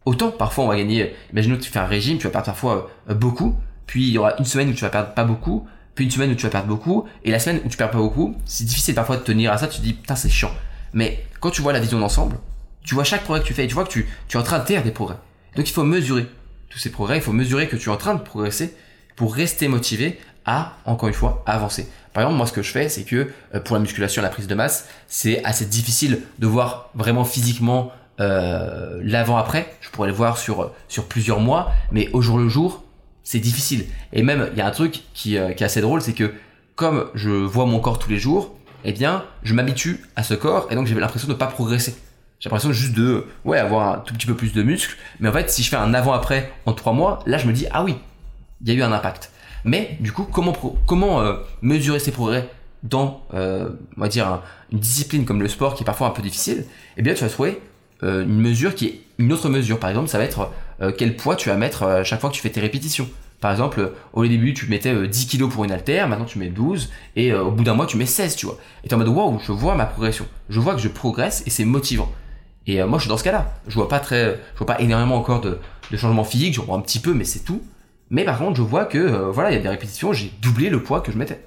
autant, 0.05 0.31
parfois 0.31 0.65
on 0.65 0.69
va 0.69 0.77
gagner. 0.77 1.15
Imaginons 1.33 1.57
que 1.57 1.63
tu 1.63 1.71
fais 1.71 1.79
un 1.79 1.87
régime, 1.87 2.19
tu 2.19 2.25
vas 2.25 2.31
perdre 2.31 2.47
parfois 2.47 2.91
beaucoup, 3.09 3.57
puis 3.87 4.09
il 4.09 4.13
y 4.13 4.19
aura 4.19 4.37
une 4.39 4.45
semaine 4.45 4.71
où 4.71 4.73
tu 4.73 4.83
vas 4.83 4.91
perdre 4.91 5.15
pas 5.15 5.25
beaucoup, 5.25 5.67
puis 5.95 6.05
une 6.05 6.11
semaine 6.11 6.31
où 6.31 6.35
tu 6.35 6.45
vas 6.45 6.51
perdre 6.51 6.69
beaucoup, 6.69 7.07
et 7.25 7.31
la 7.31 7.39
semaine 7.39 7.61
où 7.65 7.69
tu 7.69 7.77
perds 7.77 7.91
pas 7.91 7.99
beaucoup, 7.99 8.37
c'est 8.45 8.65
difficile 8.65 8.95
parfois 8.95 9.17
de 9.17 9.23
tenir 9.23 9.53
à 9.53 9.59
ça. 9.59 9.69
Tu 9.69 9.79
te 9.79 9.83
dis 9.83 9.95
putain 9.95 10.17
c'est 10.17 10.31
chiant. 10.31 10.53
Mais 10.93 11.25
quand 11.41 11.51
tu 11.51 11.63
vois 11.63 11.73
la 11.73 11.81
vision 11.81 11.99
d'ensemble, 11.99 12.37
tu 12.85 12.95
vois 12.95 13.05
chaque 13.05 13.23
progrès 13.23 13.43
que 13.43 13.47
tu 13.47 13.55
fais 13.55 13.65
et 13.65 13.69
tu 13.69 13.75
vois 13.75 13.85
que 13.85 13.91
tu, 13.91 14.09
tu 14.29 14.37
es 14.37 14.41
en 14.41 14.43
train 14.43 14.59
de 14.59 14.65
faire 14.65 14.83
des 14.83 14.91
progrès. 14.91 15.17
Donc 15.57 15.69
il 15.69 15.73
faut 15.73 15.85
mesurer 15.85 16.27
tous 16.69 16.79
ces 16.79 16.91
progrès, 16.91 17.17
il 17.17 17.23
faut 17.23 17.33
mesurer 17.33 17.69
que 17.69 17.77
tu 17.77 17.89
es 17.89 17.93
en 17.93 17.97
train 17.97 18.15
de 18.15 18.21
progresser 18.21 18.75
pour 19.17 19.35
rester 19.35 19.69
motivé 19.69 20.19
à, 20.47 20.77
encore 20.85 21.09
une 21.09 21.15
fois, 21.15 21.43
avancer. 21.47 21.89
Par 22.13 22.23
exemple, 22.23 22.39
moi 22.39 22.47
ce 22.47 22.53
que 22.53 22.63
je 22.63 22.71
fais, 22.71 22.89
c'est 22.89 23.05
que 23.05 23.31
euh, 23.55 23.61
pour 23.61 23.77
la 23.77 23.81
musculation, 23.81 24.23
la 24.23 24.31
prise 24.31 24.47
de 24.47 24.55
masse, 24.55 24.89
c'est 25.07 25.45
assez 25.45 25.67
difficile 25.67 26.23
de 26.39 26.47
voir 26.47 26.91
vraiment 26.95 27.25
physiquement 27.25 27.93
euh, 28.21 29.01
l'avant-après. 29.03 29.75
Je 29.81 29.89
pourrais 29.91 30.09
le 30.09 30.15
voir 30.15 30.37
sur, 30.37 30.73
sur 30.89 31.07
plusieurs 31.07 31.41
mois, 31.41 31.73
mais 31.91 32.09
au 32.13 32.21
jour 32.21 32.39
le 32.39 32.49
jour, 32.49 32.85
c'est 33.25 33.39
difficile. 33.39 33.87
Et 34.13 34.23
même, 34.23 34.51
il 34.53 34.59
y 34.59 34.61
a 34.61 34.67
un 34.67 34.71
truc 34.71 35.03
qui, 35.15 35.39
euh, 35.39 35.53
qui 35.53 35.63
est 35.63 35.67
assez 35.67 35.81
drôle, 35.81 36.03
c'est 36.03 36.13
que 36.13 36.33
comme 36.77 37.07
je 37.15 37.31
vois 37.31 37.67
mon 37.67 37.81
corps 37.81 37.99
tous 37.99 38.11
les 38.11 38.19
jours, 38.19 38.55
eh 38.85 38.93
bien, 38.93 39.25
je 39.43 39.55
m'habitue 39.55 40.05
à 40.17 40.23
ce 40.23 40.35
corps 40.35 40.69
et 40.71 40.75
donc 40.75 40.87
j'ai 40.87 40.95
l'impression 40.95 41.29
de 41.29 41.33
ne 41.33 41.39
pas 41.39 41.47
progresser. 41.47 41.95
J'ai 42.39 42.49
l'impression 42.49 42.73
juste 42.73 42.95
de, 42.95 43.27
ouais, 43.45 43.59
avoir 43.59 43.95
un 43.95 43.99
tout 43.99 44.15
petit 44.15 44.27
peu 44.27 44.35
plus 44.35 44.53
de 44.53 44.63
muscles. 44.63 44.97
Mais 45.19 45.29
en 45.29 45.33
fait, 45.33 45.51
si 45.51 45.63
je 45.63 45.69
fais 45.69 45.77
un 45.77 45.93
avant-après 45.93 46.51
en 46.65 46.73
trois 46.73 46.95
mois, 46.95 47.19
là, 47.27 47.37
je 47.37 47.47
me 47.47 47.53
dis, 47.53 47.67
ah 47.71 47.85
oui, 47.85 47.97
il 48.63 48.69
y 48.69 48.71
a 48.71 48.75
eu 48.75 48.83
un 48.83 48.93
impact. 48.93 49.31
Mais 49.65 49.99
du 50.01 50.13
coup, 50.13 50.25
comment, 50.25 50.55
comment 50.87 51.21
euh, 51.21 51.35
mesurer 51.61 51.99
ces 51.99 52.13
progrès 52.13 52.49
dans, 52.83 53.23
on 53.35 53.69
va 53.99 54.09
dire, 54.09 54.41
une 54.73 54.79
discipline 54.79 55.27
comme 55.27 55.43
le 55.43 55.49
sport 55.49 55.75
qui 55.75 55.83
est 55.83 55.87
parfois 55.87 56.07
un 56.07 56.13
peu 56.13 56.23
difficile? 56.23 56.65
Eh 56.97 57.03
bien, 57.03 57.13
tu 57.13 57.23
vas 57.23 57.29
trouver 57.29 57.61
une 58.03 58.41
mesure 58.41 58.75
qui 58.75 58.87
est 58.87 59.01
une 59.19 59.33
autre 59.33 59.49
mesure. 59.49 59.79
Par 59.79 59.91
exemple, 59.91 60.09
ça 60.09 60.19
va 60.19 60.25
être 60.25 60.51
quel 60.97 61.17
poids 61.17 61.37
tu 61.37 61.51
vas 61.51 61.57
mettre 61.57 62.03
chaque 62.05 62.21
fois 62.21 62.31
que 62.31 62.35
tu 62.35 62.41
fais 62.41 62.51
tes 62.51 62.61
répétitions. 62.61 63.09
Par 63.41 63.51
exemple, 63.51 63.93
au 64.13 64.27
début, 64.27 64.55
tu 64.55 64.67
mettais 64.69 65.09
10 65.09 65.27
kg 65.27 65.49
pour 65.49 65.65
une 65.65 65.73
haltère, 65.73 66.09
maintenant 66.09 66.25
tu 66.25 66.39
mets 66.39 66.49
12, 66.49 66.91
et 67.17 67.35
au 67.35 67.51
bout 67.51 67.65
d'un 67.65 67.75
mois, 67.75 67.87
tu 67.87 67.97
mets 67.97 68.07
16, 68.07 68.37
tu 68.37 68.47
vois. 68.47 68.59
Et 68.85 68.89
tu 68.89 68.93
es 68.93 68.95
en 68.95 68.99
mode, 68.99 69.09
waouh, 69.09 69.39
je 69.47 69.53
vois 69.53 69.75
ma 69.75 69.85
progression. 69.85 70.27
Je 70.49 70.61
vois 70.61 70.75
que 70.75 70.81
je 70.81 70.89
progresse 70.89 71.43
et 71.47 71.51
c'est 71.51 71.65
motivant. 71.67 72.11
Et 72.67 72.81
euh, 72.81 72.87
moi, 72.87 72.99
je 72.99 73.03
suis 73.03 73.09
dans 73.09 73.17
ce 73.17 73.25
cas-là. 73.25 73.53
Je 73.67 73.75
vois 73.75 73.89
pas 73.89 74.01
très, 74.01 74.39
je 74.55 74.59
vois 74.59 74.67
pas 74.67 74.81
énormément 74.81 75.17
encore 75.17 75.41
de, 75.41 75.59
de 75.91 75.97
changements 75.97 76.25
physiques, 76.25 76.55
je 76.55 76.61
vois 76.61 76.77
un 76.77 76.81
petit 76.81 77.01
peu, 77.01 77.15
mais 77.15 77.25
c'est 77.25 77.41
tout. 77.41 77.63
Mais 78.11 78.25
par 78.25 78.39
contre, 78.39 78.57
je 78.57 78.63
vois 78.63 78.85
que, 78.85 78.99
euh, 78.99 79.31
voilà, 79.31 79.51
il 79.51 79.55
y 79.55 79.59
a 79.59 79.63
des 79.63 79.69
répétitions, 79.69 80.13
j'ai 80.13 80.33
doublé 80.41 80.69
le 80.69 80.83
poids 80.83 81.01
que 81.01 81.13
je 81.13 81.19
mettais. 81.19 81.41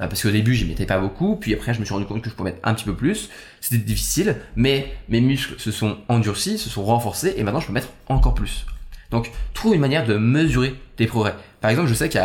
Euh, 0.00 0.08
parce 0.08 0.22
qu'au 0.22 0.30
début, 0.30 0.54
j'y 0.54 0.66
mettais 0.66 0.84
pas 0.84 0.98
beaucoup, 0.98 1.36
puis 1.36 1.54
après, 1.54 1.72
je 1.72 1.80
me 1.80 1.84
suis 1.84 1.94
rendu 1.94 2.06
compte 2.06 2.22
que 2.22 2.28
je 2.28 2.34
pouvais 2.34 2.50
mettre 2.50 2.68
un 2.68 2.74
petit 2.74 2.84
peu 2.84 2.94
plus. 2.94 3.30
C'était 3.60 3.82
difficile, 3.82 4.36
mais 4.54 4.92
mes 5.08 5.20
muscles 5.20 5.58
se 5.58 5.70
sont 5.70 5.98
endurcis, 6.08 6.58
se 6.58 6.68
sont 6.68 6.84
renforcés, 6.84 7.34
et 7.36 7.42
maintenant, 7.42 7.60
je 7.60 7.66
peux 7.66 7.72
mettre 7.72 7.88
encore 8.08 8.34
plus. 8.34 8.66
Donc, 9.10 9.30
trouve 9.54 9.74
une 9.74 9.80
manière 9.80 10.04
de 10.06 10.16
mesurer 10.16 10.74
tes 10.96 11.06
progrès. 11.06 11.34
Par 11.60 11.70
exemple, 11.70 11.88
je 11.88 11.94
sais 11.94 12.08
qu'il 12.08 12.20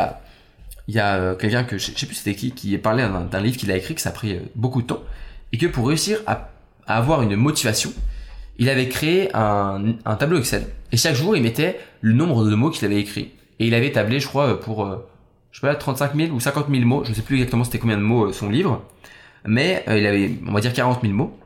y 0.87 0.99
a, 0.99 1.31
a 1.31 1.35
quelqu'un 1.35 1.63
que, 1.63 1.77
je 1.77 1.91
sais 1.95 2.05
plus 2.05 2.15
c'était 2.15 2.35
qui, 2.35 2.51
qui 2.51 2.77
parlé 2.77 3.07
d'un 3.31 3.41
livre 3.41 3.57
qu'il 3.57 3.71
a 3.71 3.77
écrit, 3.77 3.95
que 3.95 4.01
ça 4.01 4.09
a 4.09 4.13
pris 4.13 4.39
beaucoup 4.55 4.81
de 4.81 4.87
temps, 4.87 5.03
et 5.53 5.57
que 5.57 5.67
pour 5.67 5.87
réussir 5.87 6.19
à, 6.27 6.49
avoir 6.87 7.21
une 7.21 7.35
motivation, 7.35 7.93
il 8.57 8.67
avait 8.67 8.89
créé 8.89 9.29
un, 9.33 9.95
tableau 10.19 10.39
Excel. 10.39 10.67
Et 10.91 10.97
chaque 10.97 11.15
jour, 11.15 11.37
il 11.37 11.43
mettait 11.43 11.79
le 12.01 12.13
nombre 12.13 12.43
de 12.43 12.53
mots 12.53 12.69
qu'il 12.69 12.85
avait 12.85 12.99
écrit. 12.99 13.31
Et 13.59 13.67
il 13.67 13.73
avait 13.73 13.91
tablé, 13.91 14.19
je 14.19 14.27
crois, 14.27 14.59
pour, 14.59 14.85
euh, 14.85 14.97
je 15.51 15.59
sais 15.59 15.67
pas, 15.67 15.75
35 15.75 16.15
000 16.15 16.31
ou 16.31 16.39
50 16.39 16.67
000 16.69 16.85
mots. 16.85 17.03
Je 17.03 17.09
ne 17.09 17.15
sais 17.15 17.21
plus 17.21 17.35
exactement 17.37 17.63
c'était 17.63 17.79
combien 17.79 17.97
de 17.97 18.01
mots 18.01 18.25
euh, 18.25 18.33
son 18.33 18.49
livre. 18.49 18.83
Mais 19.45 19.83
euh, 19.87 19.97
il 19.97 20.05
avait, 20.05 20.37
on 20.47 20.53
va 20.53 20.61
dire, 20.61 20.73
40 20.73 21.01
000 21.01 21.13
mots. 21.13 21.37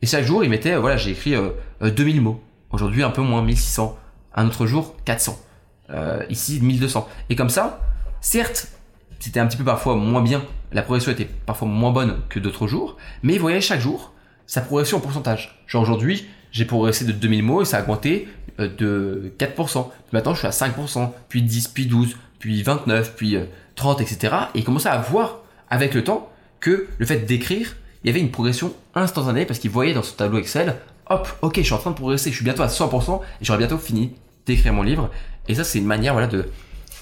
Et 0.00 0.06
chaque 0.06 0.24
jour, 0.24 0.42
il 0.42 0.50
mettait, 0.50 0.76
voilà, 0.76 0.96
j'ai 0.96 1.12
écrit 1.12 1.34
2000 1.80 2.20
mots. 2.20 2.42
Aujourd'hui, 2.70 3.04
un 3.04 3.10
peu 3.10 3.22
moins, 3.22 3.42
1600. 3.42 3.96
Un 4.34 4.46
autre 4.48 4.66
jour, 4.66 4.96
400. 5.04 5.38
ici, 6.28 6.60
1200. 6.60 7.08
Et 7.30 7.36
comme 7.36 7.50
ça, 7.50 7.80
certes, 8.20 8.66
c'était 9.20 9.38
un 9.38 9.46
petit 9.46 9.56
peu 9.56 9.64
parfois 9.64 9.94
moins 9.94 10.22
bien. 10.22 10.42
La 10.72 10.82
progression 10.82 11.12
était 11.12 11.28
parfois 11.46 11.68
moins 11.68 11.92
bonne 11.92 12.16
que 12.28 12.40
d'autres 12.40 12.66
jours. 12.66 12.96
Mais 13.22 13.34
il 13.34 13.40
voyait 13.40 13.60
chaque 13.60 13.80
jour 13.80 14.12
sa 14.46 14.60
progression 14.60 14.98
en 14.98 15.00
pourcentage. 15.00 15.62
Genre 15.66 15.82
aujourd'hui, 15.82 16.26
j'ai 16.50 16.64
progressé 16.64 17.04
de 17.04 17.12
2000 17.12 17.42
mots 17.42 17.62
et 17.62 17.64
ça 17.64 17.78
a 17.78 17.82
augmenté 17.82 18.28
euh, 18.60 18.68
de 18.76 19.32
4%. 19.38 19.88
Maintenant, 20.12 20.34
je 20.34 20.38
suis 20.38 20.46
à 20.46 20.50
5%, 20.50 21.10
puis 21.28 21.42
10, 21.42 21.68
puis 21.68 21.86
12, 21.86 22.16
puis 22.42 22.60
29, 22.64 23.14
puis 23.14 23.36
30, 23.76 24.00
etc. 24.00 24.34
Et 24.56 24.58
il 24.58 24.64
commençait 24.64 24.88
à 24.88 24.98
voir 24.98 25.42
avec 25.70 25.94
le 25.94 26.02
temps 26.02 26.28
que 26.58 26.88
le 26.98 27.06
fait 27.06 27.20
d'écrire, 27.20 27.76
il 28.02 28.08
y 28.08 28.10
avait 28.10 28.18
une 28.18 28.32
progression 28.32 28.74
instantanée 28.96 29.46
parce 29.46 29.60
qu'il 29.60 29.70
voyait 29.70 29.94
dans 29.94 30.02
ce 30.02 30.12
tableau 30.14 30.40
Excel, 30.40 30.74
hop, 31.08 31.28
ok, 31.42 31.58
je 31.58 31.62
suis 31.62 31.72
en 31.72 31.78
train 31.78 31.92
de 31.92 31.96
progresser, 31.96 32.30
je 32.30 32.34
suis 32.34 32.44
bientôt 32.44 32.64
à 32.64 32.66
100% 32.66 33.20
et 33.22 33.44
j'aurai 33.44 33.58
bientôt 33.58 33.78
fini 33.78 34.16
d'écrire 34.44 34.72
mon 34.72 34.82
livre. 34.82 35.08
Et 35.46 35.54
ça, 35.54 35.62
c'est 35.62 35.78
une 35.78 35.86
manière, 35.86 36.14
voilà, 36.14 36.26
de, 36.26 36.48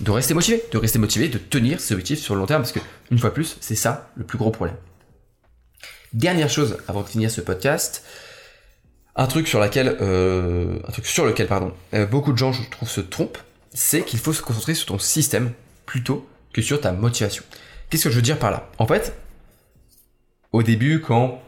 de 0.01 0.11
rester 0.11 0.35
motivé, 0.35 0.63
de 0.73 0.77
rester 0.77 0.99
motivé, 0.99 1.29
de 1.29 1.39
tenir 1.39 1.81
ce 1.81 1.95
objectif 1.95 2.19
sur 2.21 2.35
le 2.35 2.41
long 2.41 2.47
terme 2.47 2.61
parce 2.61 2.73
que, 2.73 2.81
une 3.11 3.19
fois 3.19 3.33
plus, 3.33 3.57
c'est 3.63 3.75
ça 3.75 4.11
le 4.17 4.25
plus 4.25 4.37
gros 4.37 4.51
problème. 4.51 4.77
Dernière 6.13 6.51
chose 6.51 6.77
avant 6.87 7.01
de 7.01 7.09
finir 7.09 7.31
ce 7.31 7.41
podcast, 7.41 8.05
un 9.17 9.27
truc 9.27 9.49
sur 9.49 9.59
euh, 9.63 9.65
lequel, 9.65 11.47
pardon, 11.47 11.73
euh, 11.95 12.05
beaucoup 12.05 12.33
de 12.33 12.39
gens, 12.39 12.53
je 12.53 12.61
trouve, 12.69 12.91
se 12.91 13.01
trompent, 13.01 13.39
c'est 13.73 14.05
qu'il 14.05 14.19
faut 14.19 14.33
se 14.33 14.43
concentrer 14.43 14.75
sur 14.75 14.87
ton 14.87 14.99
système 14.99 15.53
plutôt 15.87 16.29
que 16.53 16.63
sur 16.63 16.81
ta 16.81 16.93
motivation. 16.93 17.45
Qu'est-ce 17.89 18.05
que 18.05 18.11
je 18.11 18.17
veux 18.17 18.23
dire 18.23 18.39
par 18.39 18.51
là? 18.51 18.71
En 18.79 18.87
fait, 18.87 19.17
au 20.53 20.63
début, 20.63 21.01
quand 21.01 21.43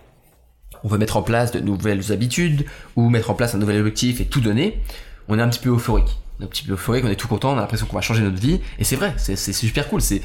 on 0.85 0.89
veut 0.89 0.99
mettre 0.99 1.17
en 1.17 1.23
place 1.23 1.53
de 1.53 1.61
nouvelles 1.61 2.13
habitudes 2.13 2.67
ou 2.97 3.09
mettre 3.09 3.31
en 3.31 3.35
place 3.35 3.55
un 3.55 3.59
nouvel 3.59 3.79
objectif 3.79 4.21
et 4.21 4.27
tout 4.27 4.41
donner, 4.41 4.81
on 5.29 5.39
est 5.39 5.43
un 5.43 5.49
petit 5.49 5.61
peu 5.61 5.71
euphorique. 5.71 6.19
On 6.39 6.43
est 6.43 6.47
un 6.47 6.49
petit 6.49 6.65
peu 6.65 6.73
euphorique, 6.73 7.05
on 7.05 7.11
est 7.11 7.17
tout 7.17 7.29
content, 7.29 7.53
on 7.53 7.59
a 7.59 7.61
l'impression 7.61 7.87
qu'on 7.87 7.97
va 7.97 8.03
changer 8.03 8.23
notre 8.23 8.41
vie. 8.41 8.61
Et 8.79 8.85
c'est 8.85 8.97
vrai, 8.97 9.15
c'est 9.19 9.37
super 9.37 9.89
cool. 9.89 10.01
C'est 10.01 10.23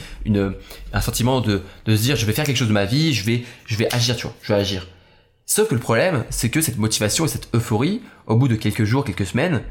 un 0.94 1.02
sentiment 1.02 1.42
de, 1.42 1.62
de 1.86 1.96
se 1.96 2.02
dire 2.02 2.16
je 2.16 2.26
vais 2.26 2.34
faire 2.34 2.46
quelque 2.46 2.58
chose 2.58 2.68
de 2.68 2.74
ma 2.74 2.86
vie, 2.86 3.14
je 3.14 3.24
vais, 3.26 3.44
je 3.66 3.76
vais 3.76 3.94
agir, 3.94 4.16
tu 4.16 4.24
vois, 4.24 4.36
je 4.42 4.54
vais 4.54 4.60
agir. 4.60 4.88
Sauf 5.46 5.70
que 5.70 5.76
le 5.76 5.80
problème, 5.80 6.26
c'est 6.30 6.50
que 6.50 6.62
cette 6.62 6.78
motivation 6.78 7.26
et 7.26 7.28
cette 7.28 7.50
euphorie, 7.56 8.02
au 8.26 8.36
bout 8.36 8.48
de 8.48 8.56
quelques 8.56 8.84
jours, 8.84 9.06
quelques 9.06 9.26
semaines, 9.26 9.64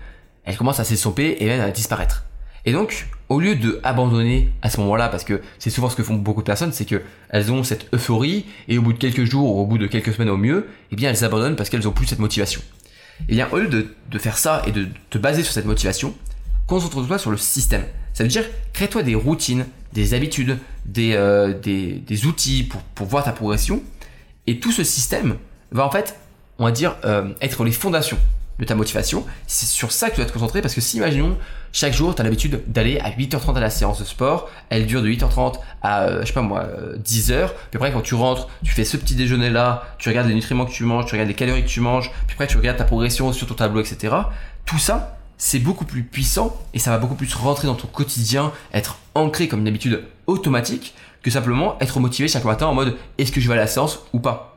elle 0.47 0.57
commence 0.57 0.81
à 0.81 0.85
s'estomper 0.85 1.37
et 1.41 1.47
même 1.47 1.61
à 1.61 1.71
disparaître. 1.71 2.25
Et 2.65 2.73
donc, 2.73 3.07
au 3.29 3.41
lieu 3.41 3.55
de 3.55 3.81
abandonner 3.85 4.51
à 4.63 4.71
ce 4.71 4.81
moment-là, 4.81 5.09
parce 5.09 5.25
que 5.25 5.41
c'est 5.59 5.71
souvent 5.71 5.89
ce 5.89 5.97
que 5.97 6.03
font 6.03 6.15
beaucoup 6.15 6.41
de 6.41 6.47
personnes, 6.47 6.73
c'est 6.73 6.85
que 6.85 7.03
elles 7.29 7.53
ont 7.53 7.63
cette 7.63 7.93
euphorie 7.95 8.47
et 8.69 8.79
au 8.79 8.83
bout 8.83 8.93
de 8.93 8.99
quelques 8.99 9.25
jours 9.25 9.57
ou 9.57 9.61
au 9.61 9.67
bout 9.67 9.79
de 9.79 9.87
quelques 9.87 10.13
semaines 10.15 10.31
au 10.31 10.37
mieux, 10.37 10.69
eh 10.91 10.97
bien 10.97 11.11
elles 11.11 11.25
abandonnent 11.25 11.57
parce 11.57 11.69
qu'elles 11.69 11.87
ont 11.87 11.93
plus 11.93 12.07
cette 12.07 12.19
motivation. 12.19 12.61
Eh 13.29 13.35
bien 13.35 13.49
au 13.53 13.59
lieu 13.59 13.69
de, 13.69 14.19
faire 14.19 14.39
ça 14.39 14.63
et 14.67 14.73
de 14.73 14.89
te 15.11 15.19
baser 15.19 15.43
sur 15.43 15.53
cette 15.53 15.65
motivation, 15.65 16.15
concentre-toi 16.67 17.19
sur 17.19 17.31
le 17.31 17.37
système. 17.37 17.85
Ça 18.15 18.25
veut 18.25 18.29
dire 18.29 18.45
crée-toi 18.73 19.03
des 19.03 19.15
routines, 19.15 19.67
des 19.93 20.15
habitudes, 20.15 20.59
des, 20.87 21.15
euh, 21.15 21.55
des, 21.55 22.27
outils 22.27 22.65
pour, 22.65 22.81
pour 22.83 23.07
voir 23.07 23.25
ta 23.25 23.33
progression. 23.33 23.83
Et 24.49 24.59
tout 24.59 24.73
ce 24.73 24.85
système 24.85 25.37
va 25.71 25.87
en 25.87 25.91
fait, 25.91 26.19
on 26.59 26.65
va 26.65 26.73
dire, 26.73 26.97
euh, 27.05 27.33
être 27.41 27.65
les 27.65 27.73
fondations 27.73 28.19
de 28.59 28.65
ta 28.65 28.75
motivation. 28.75 29.25
C'est 29.47 29.67
sur 29.67 29.93
ça 29.93 30.09
que 30.09 30.15
tu 30.15 30.21
dois 30.21 30.27
te 30.27 30.33
concentrer 30.33 30.63
parce 30.63 30.75
que 30.75 30.81
si, 30.81 30.97
imaginons, 30.97 31.37
chaque 31.73 31.93
jour, 31.93 32.15
tu 32.15 32.21
as 32.21 32.25
l'habitude 32.25 32.63
d'aller 32.67 32.99
à 33.01 33.11
8h30 33.11 33.57
à 33.57 33.61
la 33.61 33.71
séance 33.71 33.99
de 33.99 34.05
sport, 34.05 34.49
elle 34.71 34.87
dure 34.87 35.03
de 35.03 35.09
8h30 35.09 35.57
à, 35.83 36.05
euh, 36.05 36.21
je 36.23 36.27
sais 36.27 36.33
pas 36.33 36.43
moi, 36.43 36.67
10h, 36.97 37.33
euh, 37.33 37.47
puis 37.71 37.77
après 37.77 37.93
quand 37.93 38.01
tu 38.01 38.15
rentres, 38.15 38.49
tu 38.65 38.73
fais 38.73 38.85
ce 38.85 38.97
petit 38.97 39.15
déjeuner 39.15 39.51
là, 39.51 39.85
tu 39.99 40.09
regardes 40.09 40.29
les 40.29 40.35
nutriments 40.35 40.65
que 40.65 40.73
tu 40.73 40.85
manges, 40.85 41.07
tu 41.07 41.13
regardes 41.13 41.29
les 41.29 41.35
calories 41.35 41.63
que 41.63 41.69
tu 41.69 41.81
manges, 41.81 42.11
puis 42.27 42.35
après 42.35 42.47
tu 42.47 42.57
regardes 42.57 42.79
ta 42.79 42.85
progression 42.85 43.33
sur 43.33 43.47
ton 43.47 43.55
tableau, 43.55 43.81
etc. 43.81 44.15
Tout 44.65 44.79
ça, 44.79 45.19
c'est 45.39 45.59
beaucoup 45.59 45.85
plus 45.85 46.03
puissant 46.03 46.57
et 46.73 46.79
ça 46.79 46.91
va 46.91 46.99
beaucoup 46.99 47.15
plus 47.15 47.33
rentrer 47.35 47.67
dans 47.67 47.75
ton 47.75 47.89
quotidien, 47.89 48.53
être 48.73 48.99
ancré 49.15 49.49
comme 49.49 49.61
une 49.61 49.69
habitude 49.69 50.05
automatique 50.27 50.95
que 51.23 51.31
simplement 51.31 51.77
être 51.81 52.01
motivé 52.01 52.29
chaque 52.29 52.45
matin 52.45 52.67
en 52.67 52.75
mode 52.75 52.97
est-ce 53.19 53.33
que 53.33 53.41
je 53.41 53.49
vais 53.49 53.55
à 53.55 53.59
la 53.59 53.67
séance 53.67 54.01
ou 54.13 54.21
pas? 54.21 54.57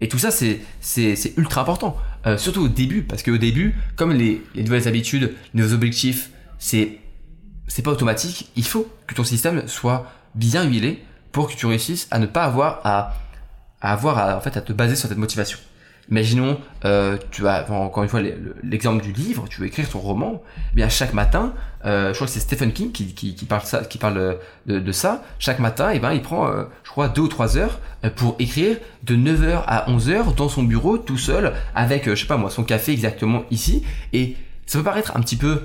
Et 0.00 0.08
tout 0.08 0.18
ça, 0.18 0.30
c'est, 0.30 0.60
c'est, 0.80 1.32
ultra 1.38 1.62
important. 1.62 1.96
Euh, 2.26 2.36
surtout 2.38 2.62
au 2.62 2.68
début, 2.68 3.02
parce 3.02 3.22
qu'au 3.22 3.36
début, 3.36 3.76
comme 3.94 4.12
les, 4.12 4.42
les, 4.54 4.64
nouvelles 4.64 4.88
habitudes, 4.88 5.34
les 5.54 5.62
nouveaux 5.62 5.74
objectifs, 5.74 6.30
c'est, 6.58 6.98
c'est 7.68 7.82
pas 7.82 7.92
automatique, 7.92 8.50
il 8.56 8.64
faut 8.64 8.90
que 9.06 9.14
ton 9.14 9.22
système 9.22 9.68
soit 9.68 10.10
bien 10.34 10.64
huilé 10.64 11.04
pour 11.30 11.48
que 11.48 11.54
tu 11.54 11.66
réussisses 11.66 12.08
à 12.10 12.18
ne 12.18 12.26
pas 12.26 12.44
avoir 12.44 12.80
à 12.84 13.14
te 14.60 14.72
baser 14.72 14.96
sur 14.96 15.08
cette 15.08 15.18
motivation. 15.18 15.58
Imaginons, 16.10 16.60
euh, 16.84 17.16
tu 17.32 17.48
as 17.48 17.68
encore 17.70 18.04
une 18.04 18.08
fois 18.08 18.20
l'exemple 18.62 19.02
du 19.02 19.12
livre, 19.12 19.46
tu 19.50 19.60
veux 19.60 19.66
écrire 19.66 19.88
ton 19.88 19.98
roman. 19.98 20.42
Eh 20.72 20.76
bien 20.76 20.88
chaque 20.88 21.12
matin, 21.12 21.52
euh, 21.84 22.08
je 22.08 22.14
crois 22.14 22.26
que 22.26 22.32
c'est 22.32 22.40
Stephen 22.40 22.72
King 22.72 22.92
qui, 22.92 23.32
parle 23.48 23.62
ça, 23.62 23.84
qui 23.84 23.98
parle 23.98 24.38
de, 24.66 24.78
de, 24.78 24.92
ça. 24.92 25.24
Chaque 25.38 25.58
matin, 25.58 25.90
eh 25.92 25.98
ben 25.98 26.12
il 26.12 26.22
prend, 26.22 26.48
euh, 26.48 26.64
je 26.84 26.90
crois, 26.90 27.08
deux 27.08 27.22
ou 27.22 27.28
trois 27.28 27.56
heures 27.56 27.80
euh, 28.04 28.10
pour 28.10 28.36
écrire 28.38 28.76
de 29.04 29.16
9h 29.16 29.62
à 29.66 29.90
11h 29.90 30.34
dans 30.34 30.48
son 30.48 30.62
bureau 30.62 30.98
tout 30.98 31.18
seul 31.18 31.54
avec, 31.74 32.08
euh, 32.08 32.14
je 32.14 32.22
sais 32.22 32.26
pas 32.26 32.36
moi, 32.36 32.50
son 32.50 32.64
café 32.64 32.92
exactement 32.92 33.44
ici. 33.50 33.84
Et 34.12 34.36
ça 34.66 34.78
peut 34.78 34.84
paraître 34.84 35.16
un 35.16 35.20
petit 35.20 35.36
peu 35.36 35.62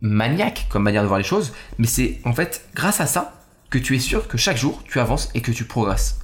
maniaque 0.00 0.66
comme 0.68 0.82
manière 0.82 1.02
de 1.02 1.06
voir 1.06 1.18
les 1.18 1.24
choses, 1.24 1.52
mais 1.78 1.86
c'est 1.86 2.18
en 2.24 2.32
fait 2.32 2.68
grâce 2.74 3.00
à 3.00 3.06
ça 3.06 3.34
que 3.70 3.78
tu 3.78 3.94
es 3.94 4.00
sûr 4.00 4.26
que 4.26 4.36
chaque 4.36 4.56
jour 4.56 4.82
tu 4.84 4.98
avances 4.98 5.30
et 5.34 5.40
que 5.40 5.52
tu 5.52 5.64
progresses. 5.64 6.21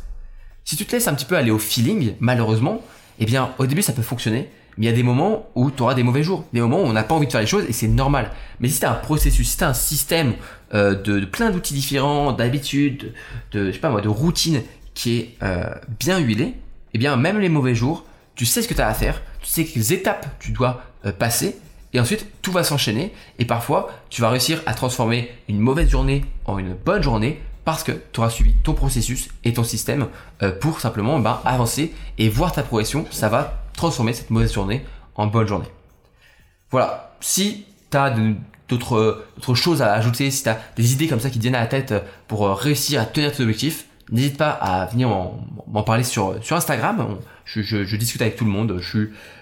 Si 0.69 0.77
tu 0.77 0.85
te 0.85 0.93
laisses 0.93 1.09
un 1.09 1.15
petit 1.15 1.25
peu 1.25 1.35
aller 1.35 1.51
au 1.51 1.59
feeling, 1.59 2.13
malheureusement, 2.21 2.83
eh 3.21 3.25
bien, 3.25 3.55
au 3.57 3.65
début, 3.65 3.81
ça 3.81 3.95
peut 3.95 4.03
fonctionner. 4.03 4.51
Mais 4.77 4.85
il 4.85 4.89
y 4.91 4.93
a 4.93 4.95
des 4.95 5.03
moments 5.03 5.49
où 5.55 5.71
tu 5.71 5.81
auras 5.81 5.95
des 5.95 6.03
mauvais 6.03 6.23
jours, 6.23 6.45
des 6.53 6.61
moments 6.61 6.83
où 6.83 6.85
on 6.85 6.93
n'a 6.93 7.05
pas 7.05 7.15
envie 7.15 7.27
de 7.27 7.33
faire 7.33 7.41
les 7.41 7.47
choses 7.47 7.65
et 7.67 7.73
c'est 7.73 7.89
normal. 7.89 8.33
Mais 8.61 8.69
si 8.69 8.79
tu 8.79 8.85
as 8.85 8.91
un 8.91 8.97
processus, 8.97 9.49
si 9.49 9.57
tu 9.57 9.65
as 9.65 9.69
un 9.71 9.73
système 9.73 10.35
euh, 10.75 10.95
de, 10.95 11.25
plein 11.25 11.49
d'outils 11.49 11.73
différents, 11.73 12.33
d'habitudes, 12.33 13.15
de, 13.53 13.73
je 13.73 13.79
pas 13.79 13.89
moi, 13.89 14.03
de 14.03 14.11
routine 14.11 14.61
qui 14.93 15.17
est 15.17 15.37
euh, 15.43 15.75
bien 15.99 16.19
huilé, 16.19 16.53
eh 16.93 16.99
bien, 16.99 17.17
même 17.17 17.41
les 17.41 17.49
mauvais 17.49 17.75
jours, 17.75 18.05
tu 18.35 18.45
sais 18.45 18.61
ce 18.61 18.69
que 18.69 18.75
tu 18.75 18.83
as 18.83 18.89
à 18.89 18.95
faire, 18.95 19.23
tu 19.41 19.49
sais 19.49 19.65
quelles 19.65 19.95
étapes 19.95 20.27
tu 20.39 20.51
dois 20.51 20.83
euh, 21.07 21.13
passer 21.13 21.57
et 21.95 22.01
ensuite, 22.01 22.27
tout 22.43 22.53
va 22.53 22.63
s'enchaîner 22.63 23.15
et 23.39 23.47
parfois, 23.47 23.91
tu 24.11 24.21
vas 24.21 24.29
réussir 24.29 24.63
à 24.67 24.75
transformer 24.75 25.31
une 25.49 25.61
mauvaise 25.61 25.89
journée 25.89 26.27
en 26.45 26.59
une 26.59 26.75
bonne 26.75 27.03
journée 27.03 27.41
parce 27.69 27.85
que 27.85 27.93
tu 28.15 28.21
auras 28.21 28.31
suivi 28.31 28.55
ton 28.55 28.73
processus 28.73 29.29
et 29.45 29.53
ton 29.53 29.63
système 29.63 30.07
euh, 30.43 30.53
pour 30.53 30.81
simplement 30.81 31.19
ben, 31.19 31.39
avancer 31.45 31.93
et 32.17 32.31
voir 32.31 32.51
ta 32.51 32.63
progression. 32.63 33.05
Ça 33.11 33.29
va 33.29 33.63
transformer 33.75 34.15
cette 34.15 34.31
mauvaise 34.31 34.55
journée 34.55 34.87
en 35.17 35.27
bonne 35.27 35.47
journée. 35.47 35.69
Voilà. 36.71 37.15
Si 37.21 37.67
tu 37.91 37.97
as 37.99 38.17
d'autres 38.71 39.55
choses 39.55 39.83
à 39.83 39.93
ajouter, 39.93 40.31
si 40.31 40.45
tu 40.45 40.49
as 40.49 40.59
des 40.77 40.95
idées 40.95 41.09
comme 41.09 41.21
ça 41.21 41.29
qui 41.29 41.39
viennent 41.39 41.57
à 41.57 41.61
la 41.61 41.67
tête 41.67 41.93
pour 42.27 42.47
euh, 42.47 42.55
réussir 42.55 43.03
à 43.03 43.05
tenir 43.05 43.33
tes 43.33 43.43
objectifs, 43.43 43.85
n'hésite 44.11 44.39
pas 44.39 44.49
à 44.49 44.87
venir 44.87 45.11
m'en 45.67 45.83
parler 45.83 46.05
sur, 46.05 46.41
Instagram. 46.51 47.19
Je, 47.45 47.97
discute 47.97 48.23
avec 48.23 48.37
tout 48.37 48.47
le 48.47 48.51
monde. 48.51 48.81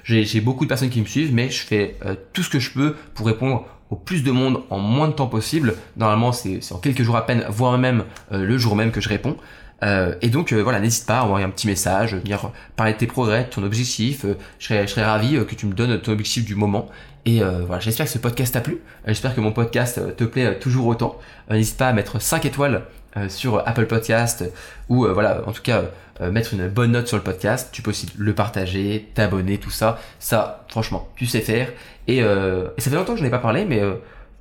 J'ai 0.02 0.40
beaucoup 0.40 0.64
de 0.64 0.68
personnes 0.68 0.90
qui 0.90 1.00
me 1.00 1.06
suivent, 1.06 1.32
mais 1.32 1.48
je 1.48 1.62
fais 1.62 1.96
euh, 2.04 2.16
tout 2.32 2.42
ce 2.42 2.50
que 2.50 2.58
je 2.58 2.72
peux 2.72 2.96
pour 3.14 3.28
répondre 3.28 3.68
au 3.90 3.96
plus 3.96 4.22
de 4.22 4.30
monde 4.30 4.62
en 4.70 4.78
moins 4.78 5.08
de 5.08 5.12
temps 5.12 5.26
possible. 5.26 5.74
Normalement, 5.96 6.32
c'est 6.32 6.60
en 6.72 6.78
quelques 6.78 7.02
jours 7.02 7.16
à 7.16 7.26
peine, 7.26 7.44
voire 7.48 7.78
même 7.78 8.04
euh, 8.32 8.44
le 8.44 8.58
jour 8.58 8.76
même 8.76 8.90
que 8.90 9.00
je 9.00 9.08
réponds. 9.08 9.36
Euh, 9.82 10.14
et 10.22 10.30
donc 10.30 10.52
euh, 10.52 10.62
voilà, 10.62 10.80
n'hésite 10.80 11.06
pas 11.06 11.18
à 11.18 11.24
envoyer 11.24 11.44
un 11.44 11.50
petit 11.50 11.66
message, 11.66 12.14
venir 12.14 12.50
parler 12.76 12.94
de 12.94 12.98
tes 12.98 13.06
progrès, 13.06 13.44
de 13.44 13.50
ton 13.50 13.62
objectif. 13.62 14.24
je, 14.58 14.66
serais, 14.66 14.86
je 14.86 14.92
serais 14.92 15.04
ravi 15.04 15.38
que 15.46 15.54
tu 15.54 15.66
me 15.66 15.74
donnes 15.74 16.00
ton 16.00 16.12
objectif 16.12 16.44
du 16.44 16.54
moment. 16.54 16.88
Et 17.26 17.40
voilà, 17.40 17.80
j'espère 17.80 18.06
que 18.06 18.12
ce 18.12 18.18
podcast 18.18 18.54
t'a 18.54 18.60
plu. 18.60 18.78
j'espère 19.04 19.34
que 19.34 19.40
mon 19.40 19.50
podcast 19.50 20.16
te 20.16 20.22
plaît 20.22 20.60
toujours 20.60 20.86
autant. 20.86 21.18
n'hésite 21.50 21.76
pas 21.76 21.88
à 21.88 21.92
mettre 21.92 22.22
5 22.22 22.44
étoiles 22.44 22.84
sur 23.28 23.66
Apple 23.66 23.86
Podcast 23.86 24.44
ou 24.88 25.06
voilà, 25.06 25.42
en 25.46 25.52
tout 25.52 25.62
cas 25.62 25.84
mettre 26.20 26.54
une 26.54 26.68
bonne 26.68 26.92
note 26.92 27.08
sur 27.08 27.16
le 27.16 27.22
podcast. 27.22 27.68
Tu 27.72 27.82
peux 27.82 27.90
aussi 27.90 28.08
le 28.16 28.34
partager, 28.34 29.10
t'abonner, 29.14 29.58
tout 29.58 29.70
ça. 29.70 29.98
Ça, 30.18 30.64
franchement, 30.68 31.08
tu 31.16 31.26
sais 31.26 31.40
faire. 31.40 31.68
Et, 32.08 32.22
euh, 32.22 32.68
et 32.76 32.80
ça 32.80 32.90
fait 32.90 32.96
longtemps 32.96 33.14
que 33.14 33.18
je 33.18 33.24
n'ai 33.24 33.30
pas 33.30 33.38
parlé, 33.38 33.64
mais 33.64 33.80
euh, 33.80 33.94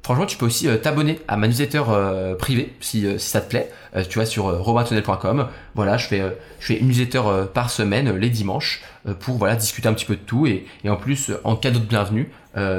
franchement, 0.04 0.26
tu 0.26 0.38
peux 0.38 0.46
aussi 0.46 0.68
euh, 0.68 0.78
t'abonner 0.78 1.20
à 1.28 1.38
ma 1.38 1.48
newsletter 1.48 1.84
euh, 1.90 2.36
privée 2.36 2.74
si, 2.80 3.08
si 3.20 3.30
ça 3.30 3.42
te 3.42 3.50
plaît. 3.50 3.72
tu 4.10 4.20
vois, 4.20 4.26
sur 4.26 4.46
robintonel.com. 4.46 5.48
Voilà, 5.74 5.98
je 5.98 6.08
fais, 6.08 6.22
je 6.60 6.66
fais 6.66 6.78
une 6.78 6.88
newsletter 6.88 7.22
par 7.54 7.70
semaine, 7.70 8.16
les 8.16 8.30
dimanches, 8.30 8.84
pour 9.20 9.38
voilà 9.38 9.56
discuter 9.56 9.88
un 9.88 9.94
petit 9.94 10.06
peu 10.06 10.16
de 10.16 10.22
tout. 10.22 10.46
Et, 10.48 10.66
et 10.84 10.90
en 10.90 10.98
plus, 10.98 11.32
en 11.44 11.56
cadeau 11.56 11.80
de 11.80 11.86
bienvenue, 11.86 12.30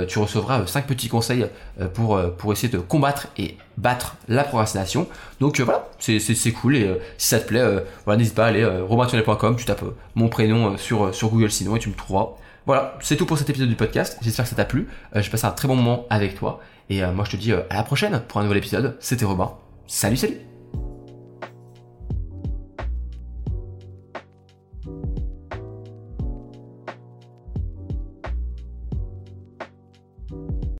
tu 0.09 0.19
recevras 0.19 0.67
cinq 0.67 0.87
petits 0.87 1.09
conseils 1.09 1.47
pour, 1.95 2.21
pour 2.37 2.53
essayer 2.53 2.69
de 2.69 2.79
combattre 2.79 3.29
et 3.39 3.57
battre 3.77 4.17
la 4.29 4.45
procrastination. 4.45 5.07
Donc 5.41 5.61
voilà, 5.61 5.89
c'est, 5.99 6.19
c'est, 6.19 6.53
cool. 6.53 6.77
Et 6.77 6.99
si 7.19 7.29
ça 7.29 7.41
te 7.41 7.49
plaît, 7.49 7.65
voilà, 8.05 8.19
n'hésite 8.19 8.35
pas 8.35 8.47
à 8.47 8.49
aller 8.49 8.63
euh, 8.63 9.55
tu 9.57 9.65
tapes 9.65 9.85
mon 10.15 10.29
prénom 10.29 10.77
sur, 10.77 11.15
sur 11.15 11.29
Google 11.29 11.51
sinon 11.51 11.77
et 11.77 11.79
tu 11.79 11.89
me 11.89 11.95
trouveras. 11.95 12.37
Voilà, 12.67 12.99
c'est 13.01 13.17
tout 13.17 13.27
pour 13.27 13.39
cet 13.39 13.49
épisode 13.49 13.69
du 13.69 13.77
podcast. 13.77 14.19
J'espère 14.21 14.45
que 14.45 14.51
ça 14.51 14.57
t'a 14.57 14.65
plu. 14.65 14.89
Euh, 15.15 15.23
J'ai 15.23 15.31
passé 15.31 15.47
un 15.47 15.53
très 15.53 15.69
bon 15.69 15.77
moment 15.77 16.05
avec 16.11 16.35
toi. 16.35 16.61
Et 16.91 17.03
euh, 17.03 17.13
moi, 17.13 17.25
je 17.25 17.31
te 17.31 17.37
dis 17.37 17.53
euh, 17.53 17.63
à 17.71 17.77
la 17.77 17.85
prochaine 17.85 18.21
pour 18.27 18.41
un 18.41 18.43
nouvel 18.43 18.59
épisode. 18.59 18.97
C'était 18.99 19.25
Robin. 19.25 19.53
Salut, 19.87 20.17
salut 20.17 20.46